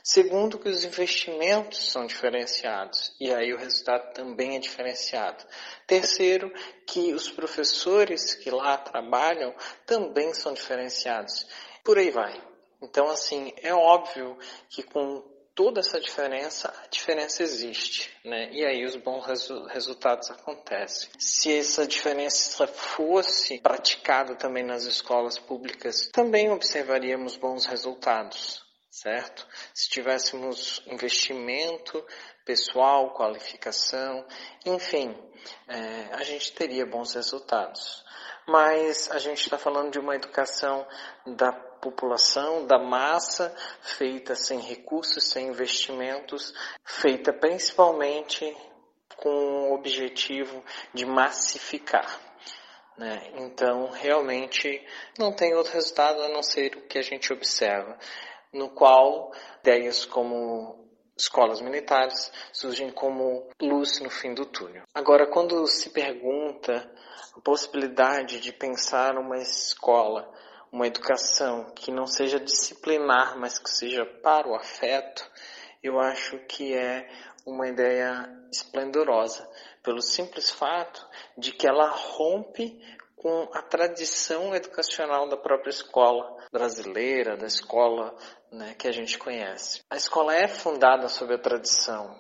Segundo, 0.03 0.59
que 0.59 0.69
os 0.69 0.85
investimentos 0.85 1.93
são 1.93 2.07
diferenciados 2.07 3.15
e 3.21 3.33
aí 3.33 3.53
o 3.53 3.59
resultado 3.59 4.15
também 4.15 4.57
é 4.57 4.59
diferenciado. 4.59 5.45
Terceiro, 5.87 6.51
que 6.87 7.13
os 7.13 7.31
professores 7.31 8.35
que 8.35 8.51
lá 8.51 8.79
trabalham 8.79 9.55
também 9.85 10.33
são 10.33 10.55
diferenciados. 10.55 11.47
Por 11.85 11.99
aí 11.99 12.11
vai. 12.11 12.48
Então, 12.81 13.09
assim, 13.09 13.53
é 13.63 13.75
óbvio 13.75 14.39
que 14.69 14.83
com 14.83 15.23
toda 15.59 15.81
essa 15.81 16.01
diferença, 16.01 16.73
a 16.85 16.87
diferença 16.87 17.43
existe, 17.43 18.17
né? 18.25 18.49
E 18.53 18.65
aí 18.65 18.85
os 18.85 18.95
bons 18.95 19.27
resu 19.27 19.65
resultados 19.65 20.31
acontecem. 20.31 21.11
Se 21.19 21.59
essa 21.59 21.85
diferença 21.85 22.65
fosse 22.69 23.59
praticada 23.61 24.37
também 24.37 24.63
nas 24.63 24.85
escolas 24.85 25.37
públicas, 25.37 26.09
também 26.13 26.49
observaríamos 26.49 27.37
bons 27.37 27.67
resultados, 27.67 28.65
certo? 28.89 29.45
Se 29.75 29.91
tivéssemos 29.91 30.81
investimento 30.87 32.07
pessoal, 32.47 33.13
qualificação, 33.13 34.25
enfim, 34.65 35.13
é, 35.67 36.15
a 36.15 36.23
gente 36.23 36.53
teria 36.53 36.87
bons 36.87 37.15
resultados. 37.15 38.05
Mas 38.49 39.11
a 39.11 39.19
gente 39.19 39.43
está 39.43 39.59
falando 39.59 39.93
de 39.93 39.99
uma 39.99 40.17
educação 40.17 40.87
da 41.27 41.53
população, 41.53 42.67
da 42.67 42.79
massa, 42.79 43.55
feita 43.83 44.35
sem 44.35 44.59
recursos, 44.59 45.29
sem 45.29 45.49
investimentos, 45.49 46.55
feita 46.83 47.31
principalmente 47.31 48.57
com 49.19 49.71
o 49.71 49.75
objetivo 49.75 50.65
de 50.95 51.05
massificar. 51.05 52.19
Né? 52.97 53.33
Então, 53.35 53.91
realmente, 53.91 54.83
não 55.19 55.31
tem 55.31 55.55
outro 55.55 55.75
resultado 55.75 56.23
a 56.23 56.29
não 56.29 56.43
ser 56.43 56.75
o 56.75 56.89
que 56.89 56.99
a 56.99 57.03
gente 57.03 57.31
observa, 57.33 57.99
no 58.53 58.71
qual 58.71 59.31
ideias 59.61 60.07
como 60.07 60.89
escolas 61.19 61.61
militares 61.61 62.33
surgem 62.53 62.91
como 62.91 63.47
luz 63.61 64.01
no 64.01 64.09
fim 64.09 64.33
do 64.33 64.47
túnel. 64.47 64.85
Agora, 64.95 65.27
quando 65.27 65.67
se 65.67 65.91
pergunta 65.91 66.91
a 67.39 67.41
possibilidade 67.41 68.41
de 68.41 68.53
pensar 68.53 69.17
uma 69.17 69.39
escola 69.39 70.31
uma 70.73 70.87
educação 70.87 71.73
que 71.75 71.91
não 71.91 72.07
seja 72.07 72.39
disciplinar, 72.39 73.39
mas 73.39 73.59
que 73.59 73.71
seja 73.71 74.05
para 74.05 74.49
o 74.49 74.55
afeto, 74.55 75.29
eu 75.83 75.99
acho 75.99 76.39
que 76.41 76.75
é 76.75 77.09
uma 77.47 77.67
ideia 77.69 78.29
esplendorosa, 78.53 79.49
pelo 79.83 80.03
simples 80.03 80.51
fato 80.51 81.07
de 81.37 81.53
que 81.53 81.67
ela 81.67 81.89
rompe 81.89 82.79
com 83.17 83.49
a 83.53 83.63
tradição 83.63 84.55
educacional 84.55 85.29
da 85.29 85.37
própria 85.37 85.71
escola 85.71 86.37
brasileira, 86.53 87.37
da 87.37 87.47
escola 87.47 88.15
né, 88.53 88.75
que 88.79 88.87
a 88.87 88.93
gente 88.93 89.19
conhece. 89.19 89.83
A 89.91 89.97
escola 89.97 90.35
é 90.35 90.47
fundada 90.47 91.09
sobre 91.09 91.35
a 91.35 91.39
tradição, 91.39 92.15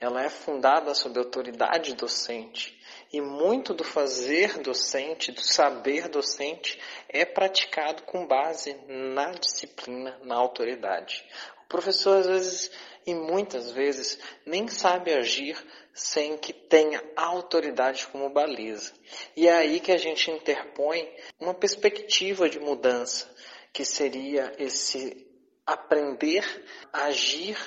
ela 0.00 0.22
é 0.22 0.28
fundada 0.28 0.94
sobre 0.94 1.18
a 1.18 1.24
autoridade 1.24 1.94
docente, 1.94 2.77
e 3.12 3.20
muito 3.20 3.72
do 3.72 3.84
fazer 3.84 4.58
docente, 4.58 5.32
do 5.32 5.40
saber 5.40 6.08
docente, 6.08 6.78
é 7.08 7.24
praticado 7.24 8.02
com 8.02 8.26
base 8.26 8.76
na 8.86 9.32
disciplina, 9.32 10.18
na 10.22 10.34
autoridade. 10.34 11.24
O 11.64 11.68
professor, 11.68 12.18
às 12.18 12.26
vezes, 12.26 12.70
e 13.06 13.14
muitas 13.14 13.72
vezes, 13.72 14.18
nem 14.44 14.68
sabe 14.68 15.12
agir 15.12 15.56
sem 15.94 16.36
que 16.36 16.52
tenha 16.52 17.02
autoridade 17.16 18.06
como 18.08 18.30
baliza. 18.30 18.92
E 19.36 19.48
é 19.48 19.52
aí 19.52 19.80
que 19.80 19.90
a 19.90 19.96
gente 19.96 20.30
interpõe 20.30 21.08
uma 21.40 21.54
perspectiva 21.54 22.48
de 22.48 22.60
mudança, 22.60 23.28
que 23.72 23.84
seria 23.84 24.54
esse 24.58 25.26
aprender 25.66 26.44
a 26.92 27.04
agir 27.04 27.58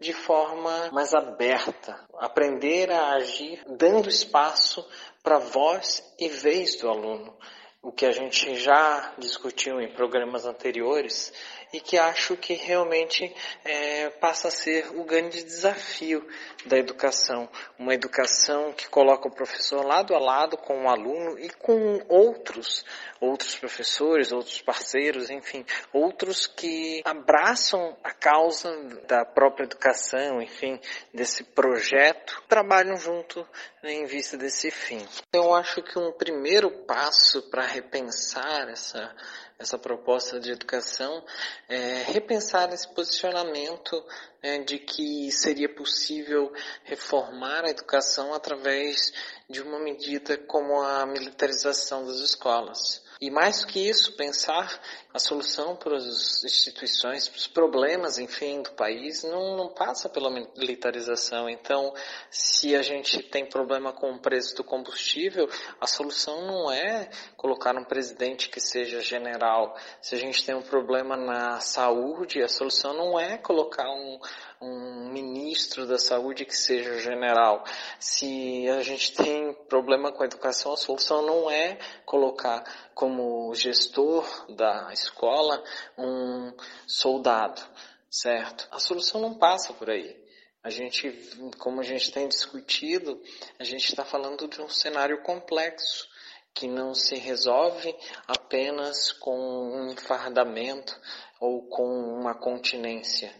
de 0.00 0.12
forma 0.12 0.90
mais 0.92 1.14
aberta, 1.14 1.98
aprender 2.18 2.90
a 2.90 3.14
agir 3.14 3.62
dando 3.66 4.08
espaço 4.08 4.86
para 5.22 5.38
voz 5.38 6.02
e 6.18 6.28
vez 6.28 6.76
do 6.76 6.88
aluno, 6.88 7.36
o 7.82 7.92
que 7.92 8.04
a 8.04 8.12
gente 8.12 8.56
já 8.56 9.14
discutiu 9.16 9.80
em 9.80 9.92
programas 9.92 10.44
anteriores 10.44 11.32
e 11.72 11.80
que 11.80 11.98
acho 11.98 12.36
que 12.36 12.54
realmente 12.54 13.34
é, 13.64 14.10
passa 14.10 14.48
a 14.48 14.50
ser 14.50 14.88
o 14.96 15.04
grande 15.04 15.42
desafio 15.42 16.26
da 16.66 16.76
educação. 16.76 17.48
Uma 17.78 17.94
educação 17.94 18.72
que 18.72 18.88
coloca 18.88 19.28
o 19.28 19.34
professor 19.34 19.84
lado 19.84 20.14
a 20.14 20.18
lado 20.18 20.56
com 20.56 20.84
o 20.84 20.88
aluno 20.88 21.38
e 21.38 21.48
com 21.50 22.00
outros, 22.08 22.84
outros 23.20 23.56
professores, 23.56 24.32
outros 24.32 24.60
parceiros, 24.62 25.30
enfim, 25.30 25.64
outros 25.92 26.46
que 26.46 27.02
abraçam 27.04 27.96
a 28.02 28.12
causa 28.12 28.70
da 29.06 29.24
própria 29.24 29.64
educação, 29.64 30.40
enfim, 30.40 30.80
desse 31.12 31.44
projeto, 31.44 32.42
trabalham 32.48 32.96
junto 32.96 33.46
em 33.82 34.04
vista 34.04 34.36
desse 34.36 34.70
fim. 34.70 35.06
Eu 35.32 35.54
acho 35.54 35.82
que 35.82 35.98
um 35.98 36.12
primeiro 36.12 36.70
passo 36.84 37.42
para 37.50 37.66
repensar 37.66 38.68
essa 38.68 39.14
essa 39.58 39.78
proposta 39.78 40.38
de 40.38 40.50
educação, 40.52 41.24
é, 41.68 42.02
repensar 42.04 42.72
esse 42.72 42.88
posicionamento 42.94 44.04
é, 44.42 44.58
de 44.58 44.78
que 44.78 45.30
seria 45.32 45.68
possível 45.68 46.52
reformar 46.84 47.64
a 47.64 47.70
educação 47.70 48.32
através 48.32 49.12
de 49.48 49.60
uma 49.60 49.78
medida 49.78 50.38
como 50.38 50.80
a 50.80 51.04
militarização 51.06 52.06
das 52.06 52.20
escolas. 52.20 53.04
E 53.20 53.30
mais 53.30 53.64
que 53.64 53.80
isso, 53.88 54.14
pensar 54.14 54.80
a 55.12 55.18
solução 55.18 55.74
para 55.74 55.96
as 55.96 56.44
instituições, 56.44 57.26
para 57.28 57.38
os 57.38 57.46
problemas, 57.46 58.18
enfim, 58.18 58.60
do 58.60 58.72
país, 58.72 59.22
não, 59.22 59.56
não 59.56 59.68
passa 59.68 60.08
pela 60.08 60.30
militarização. 60.30 61.48
Então, 61.48 61.94
se 62.30 62.76
a 62.76 62.82
gente 62.82 63.22
tem 63.22 63.46
problema 63.46 63.90
com 63.92 64.12
o 64.12 64.18
preço 64.18 64.54
do 64.56 64.62
combustível, 64.62 65.48
a 65.80 65.86
solução 65.86 66.46
não 66.46 66.70
é 66.70 67.08
colocar 67.38 67.74
um 67.74 67.84
presidente 67.84 68.50
que 68.50 68.60
seja 68.60 69.00
general. 69.00 69.74
Se 70.02 70.14
a 70.14 70.18
gente 70.18 70.44
tem 70.44 70.54
um 70.54 70.62
problema 70.62 71.16
na 71.16 71.58
saúde, 71.60 72.42
a 72.42 72.48
solução 72.48 72.92
não 72.92 73.18
é 73.18 73.38
colocar 73.38 73.88
um, 73.88 74.18
um 74.60 75.10
ministro 75.10 75.86
da 75.86 75.98
saúde 75.98 76.44
que 76.44 76.56
seja 76.56 76.98
general. 76.98 77.64
Se 77.98 78.68
a 78.68 78.82
gente 78.82 79.12
tem 79.12 79.52
problema 79.68 80.12
com 80.12 80.22
a 80.22 80.26
educação, 80.26 80.72
a 80.72 80.76
solução 80.76 81.22
não 81.22 81.50
é 81.50 81.78
colocar 82.04 82.64
como 82.94 83.54
gestor 83.54 84.24
da 84.54 84.92
escola 84.92 85.62
um 85.98 86.52
soldado, 86.86 87.62
certo? 88.10 88.66
A 88.70 88.78
solução 88.78 89.20
não 89.20 89.34
passa 89.34 89.72
por 89.72 89.90
aí. 89.90 90.16
A 90.62 90.70
gente, 90.70 91.12
como 91.58 91.80
a 91.80 91.84
gente 91.84 92.10
tem 92.10 92.26
discutido, 92.26 93.22
a 93.58 93.62
gente 93.62 93.88
está 93.88 94.04
falando 94.04 94.48
de 94.48 94.60
um 94.60 94.68
cenário 94.68 95.22
complexo 95.22 96.08
que 96.52 96.66
não 96.66 96.94
se 96.94 97.14
resolve 97.16 97.94
apenas 98.26 99.12
com 99.12 99.38
um 99.38 99.92
enfardamento 99.92 100.98
ou 101.38 101.68
com 101.68 101.84
uma 101.84 102.34
continência. 102.34 103.32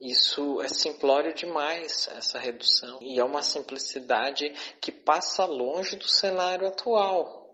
Isso 0.00 0.60
é 0.60 0.68
simplório 0.68 1.34
demais, 1.34 2.08
essa 2.14 2.38
redução. 2.38 2.98
E 3.00 3.18
é 3.18 3.24
uma 3.24 3.42
simplicidade 3.42 4.52
que 4.80 4.92
passa 4.92 5.44
longe 5.46 5.96
do 5.96 6.06
cenário 6.06 6.68
atual. 6.68 7.46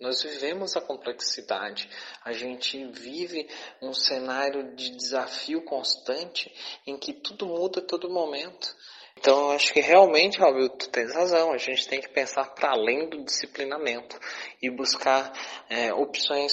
Nós 0.00 0.22
vivemos 0.22 0.74
a 0.76 0.80
complexidade. 0.80 1.88
A 2.24 2.32
gente 2.32 2.84
vive 2.86 3.48
um 3.80 3.92
cenário 3.92 4.74
de 4.74 4.90
desafio 4.96 5.64
constante 5.64 6.52
em 6.86 6.96
que 6.98 7.12
tudo 7.12 7.46
muda 7.46 7.80
a 7.80 7.86
todo 7.86 8.10
momento. 8.10 8.74
Então, 9.16 9.38
eu 9.38 9.50
acho 9.52 9.72
que 9.72 9.80
realmente, 9.80 10.38
Raul, 10.38 10.70
tu 10.70 10.88
tens 10.88 11.14
razão. 11.14 11.52
A 11.52 11.58
gente 11.58 11.86
tem 11.86 12.00
que 12.00 12.08
pensar 12.08 12.46
para 12.54 12.70
além 12.70 13.08
do 13.08 13.22
disciplinamento 13.22 14.18
e 14.60 14.70
buscar 14.70 15.32
é, 15.68 15.92
opções 15.92 16.52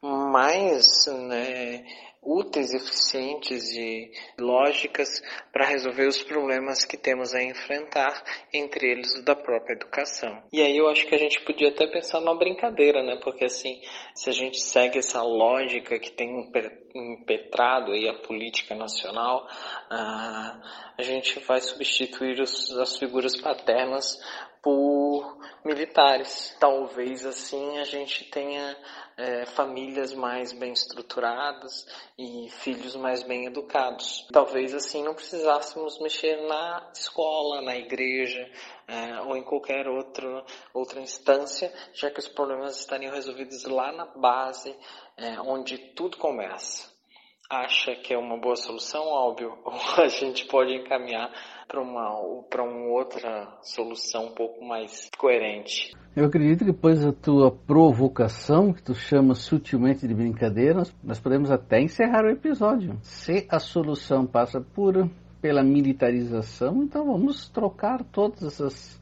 mais 0.00 1.06
né, 1.06 1.84
úteis, 2.22 2.74
eficientes 2.74 3.72
e 3.74 4.10
lógicas 4.38 5.22
para 5.52 5.66
resolver 5.66 6.06
os 6.06 6.22
problemas 6.22 6.84
que 6.84 6.96
temos 6.96 7.34
a 7.34 7.42
enfrentar, 7.42 8.22
entre 8.52 8.90
eles 8.90 9.14
o 9.16 9.24
da 9.24 9.34
própria 9.34 9.74
educação. 9.74 10.42
E 10.52 10.60
aí 10.60 10.76
eu 10.76 10.88
acho 10.88 11.06
que 11.06 11.14
a 11.14 11.18
gente 11.18 11.40
podia 11.42 11.68
até 11.68 11.86
pensar 11.86 12.20
numa 12.20 12.36
brincadeira, 12.36 13.02
né? 13.02 13.18
Porque 13.22 13.44
assim, 13.44 13.80
se 14.14 14.28
a 14.28 14.32
gente 14.32 14.60
segue 14.60 14.98
essa 14.98 15.22
lógica 15.22 15.98
que 15.98 16.10
tem 16.10 16.50
impetrado 16.94 17.92
aí 17.92 18.08
a 18.08 18.14
política 18.14 18.74
nacional, 18.74 19.46
ah, 19.90 20.60
a 20.98 21.02
gente 21.02 21.38
vai 21.40 21.60
substituir 21.60 22.40
as 22.40 22.96
figuras 22.98 23.36
paternas 23.40 24.18
por 24.62 25.38
militares. 25.64 26.56
Talvez 26.58 27.24
assim 27.24 27.78
a 27.78 27.84
gente 27.84 28.24
tenha 28.30 28.76
é, 29.16 29.46
famílias 29.46 30.12
mais 30.12 30.52
bem 30.52 30.72
estruturadas 30.72 31.86
e 32.18 32.48
filhos 32.50 32.94
mais 32.96 33.22
bem 33.22 33.46
educados. 33.46 34.26
Talvez 34.32 34.74
assim 34.74 35.02
não 35.02 35.14
precisássemos 35.14 35.98
mexer 36.00 36.36
na 36.46 36.90
escola, 36.94 37.62
na 37.62 37.76
igreja 37.76 38.50
é, 38.88 39.20
ou 39.22 39.36
em 39.36 39.42
qualquer 39.42 39.88
outro, 39.88 40.44
outra 40.74 41.00
instância, 41.00 41.72
já 41.94 42.10
que 42.10 42.20
os 42.20 42.28
problemas 42.28 42.78
estariam 42.78 43.12
resolvidos 43.12 43.64
lá 43.64 43.92
na 43.92 44.06
base, 44.06 44.76
é, 45.16 45.40
onde 45.40 45.78
tudo 45.94 46.16
começa 46.16 46.94
acha 47.48 47.94
que 47.96 48.12
é 48.12 48.18
uma 48.18 48.36
boa 48.36 48.56
solução, 48.56 49.06
óbvio, 49.06 49.56
a 49.98 50.08
gente 50.08 50.46
pode 50.46 50.74
encaminhar 50.74 51.30
para 51.68 51.80
uma, 51.80 52.42
para 52.48 52.62
uma 52.62 52.92
outra 52.92 53.58
solução 53.62 54.26
um 54.26 54.34
pouco 54.34 54.64
mais 54.64 55.08
coerente. 55.18 55.94
Eu 56.14 56.26
acredito 56.26 56.60
que 56.60 56.72
depois 56.72 57.04
da 57.04 57.12
tua 57.12 57.50
provocação, 57.50 58.72
que 58.72 58.82
tu 58.82 58.94
chama 58.94 59.34
sutilmente 59.34 60.06
de 60.06 60.14
brincadeira, 60.14 60.82
nós 61.02 61.20
podemos 61.20 61.50
até 61.50 61.80
encerrar 61.80 62.24
o 62.24 62.30
episódio. 62.30 62.96
Se 63.02 63.46
a 63.50 63.58
solução 63.58 64.26
passa 64.26 64.60
por 64.60 65.08
pela 65.40 65.62
militarização, 65.62 66.82
então 66.82 67.06
vamos 67.06 67.48
trocar 67.48 68.02
todas 68.04 68.42
essas 68.42 69.00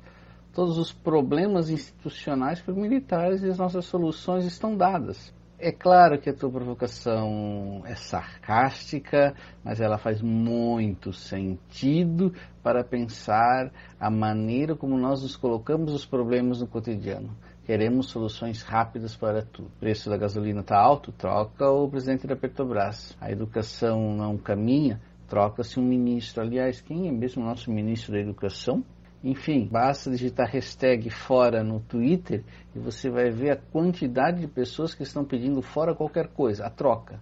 todos 0.52 0.78
os 0.78 0.92
problemas 0.92 1.68
institucionais 1.68 2.60
por 2.60 2.74
militares 2.76 3.42
e 3.42 3.48
as 3.48 3.58
nossas 3.58 3.86
soluções 3.86 4.44
estão 4.44 4.76
dadas. 4.76 5.34
É 5.66 5.72
claro 5.72 6.20
que 6.20 6.28
a 6.28 6.34
tua 6.34 6.50
provocação 6.50 7.80
é 7.86 7.94
sarcástica, 7.94 9.34
mas 9.64 9.80
ela 9.80 9.96
faz 9.96 10.20
muito 10.20 11.10
sentido 11.10 12.34
para 12.62 12.84
pensar 12.84 13.72
a 13.98 14.10
maneira 14.10 14.76
como 14.76 14.98
nós 14.98 15.22
nos 15.22 15.36
colocamos 15.36 15.94
os 15.94 16.04
problemas 16.04 16.60
no 16.60 16.66
cotidiano. 16.66 17.34
Queremos 17.64 18.10
soluções 18.10 18.60
rápidas 18.60 19.16
para 19.16 19.40
tudo. 19.40 19.68
O 19.68 19.80
preço 19.80 20.10
da 20.10 20.18
gasolina 20.18 20.60
está 20.60 20.78
alto, 20.78 21.10
troca 21.12 21.66
o 21.70 21.88
presidente 21.88 22.26
da 22.26 22.36
Petrobras. 22.36 23.16
A 23.18 23.32
educação 23.32 24.14
não 24.14 24.36
caminha, 24.36 25.00
troca-se 25.26 25.80
um 25.80 25.82
ministro. 25.82 26.42
Aliás, 26.42 26.82
quem 26.82 27.08
é 27.08 27.10
mesmo 27.10 27.42
o 27.42 27.46
nosso 27.46 27.72
ministro 27.72 28.12
da 28.12 28.20
Educação? 28.20 28.84
Enfim, 29.24 29.66
basta 29.72 30.10
digitar 30.10 30.50
hashtag 30.50 31.08
fora 31.08 31.64
no 31.64 31.80
Twitter 31.80 32.44
e 32.76 32.78
você 32.78 33.08
vai 33.08 33.30
ver 33.30 33.52
a 33.52 33.56
quantidade 33.56 34.42
de 34.42 34.46
pessoas 34.46 34.94
que 34.94 35.02
estão 35.02 35.24
pedindo 35.24 35.62
fora 35.62 35.94
qualquer 35.94 36.28
coisa, 36.28 36.66
a 36.66 36.70
troca. 36.70 37.18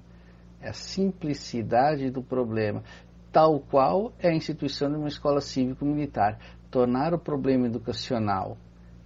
É 0.60 0.70
a 0.70 0.72
simplicidade 0.72 2.10
do 2.10 2.20
problema, 2.20 2.82
tal 3.30 3.60
qual 3.60 4.12
é 4.18 4.30
a 4.30 4.34
instituição 4.34 4.90
de 4.90 4.96
uma 4.96 5.06
escola 5.06 5.40
cívico-militar. 5.40 6.40
Tornar 6.72 7.14
o 7.14 7.18
problema 7.18 7.66
educacional, 7.66 8.56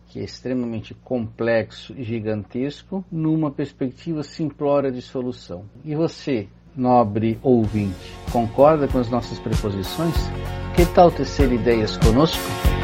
que 0.06 0.18
é 0.18 0.24
extremamente 0.24 0.94
complexo 0.94 1.92
e 1.98 2.02
gigantesco, 2.02 3.04
numa 3.12 3.50
perspectiva 3.50 4.22
simplória 4.22 4.90
de 4.90 5.02
solução. 5.02 5.66
E 5.84 5.94
você, 5.94 6.48
nobre 6.74 7.38
ouvinte, 7.42 8.14
concorda 8.32 8.88
com 8.88 8.98
as 8.98 9.10
nossas 9.10 9.38
preposições? 9.38 10.14
Que 10.74 10.86
tal 10.94 11.10
tecer 11.10 11.52
ideias 11.52 11.98
conosco? 11.98 12.75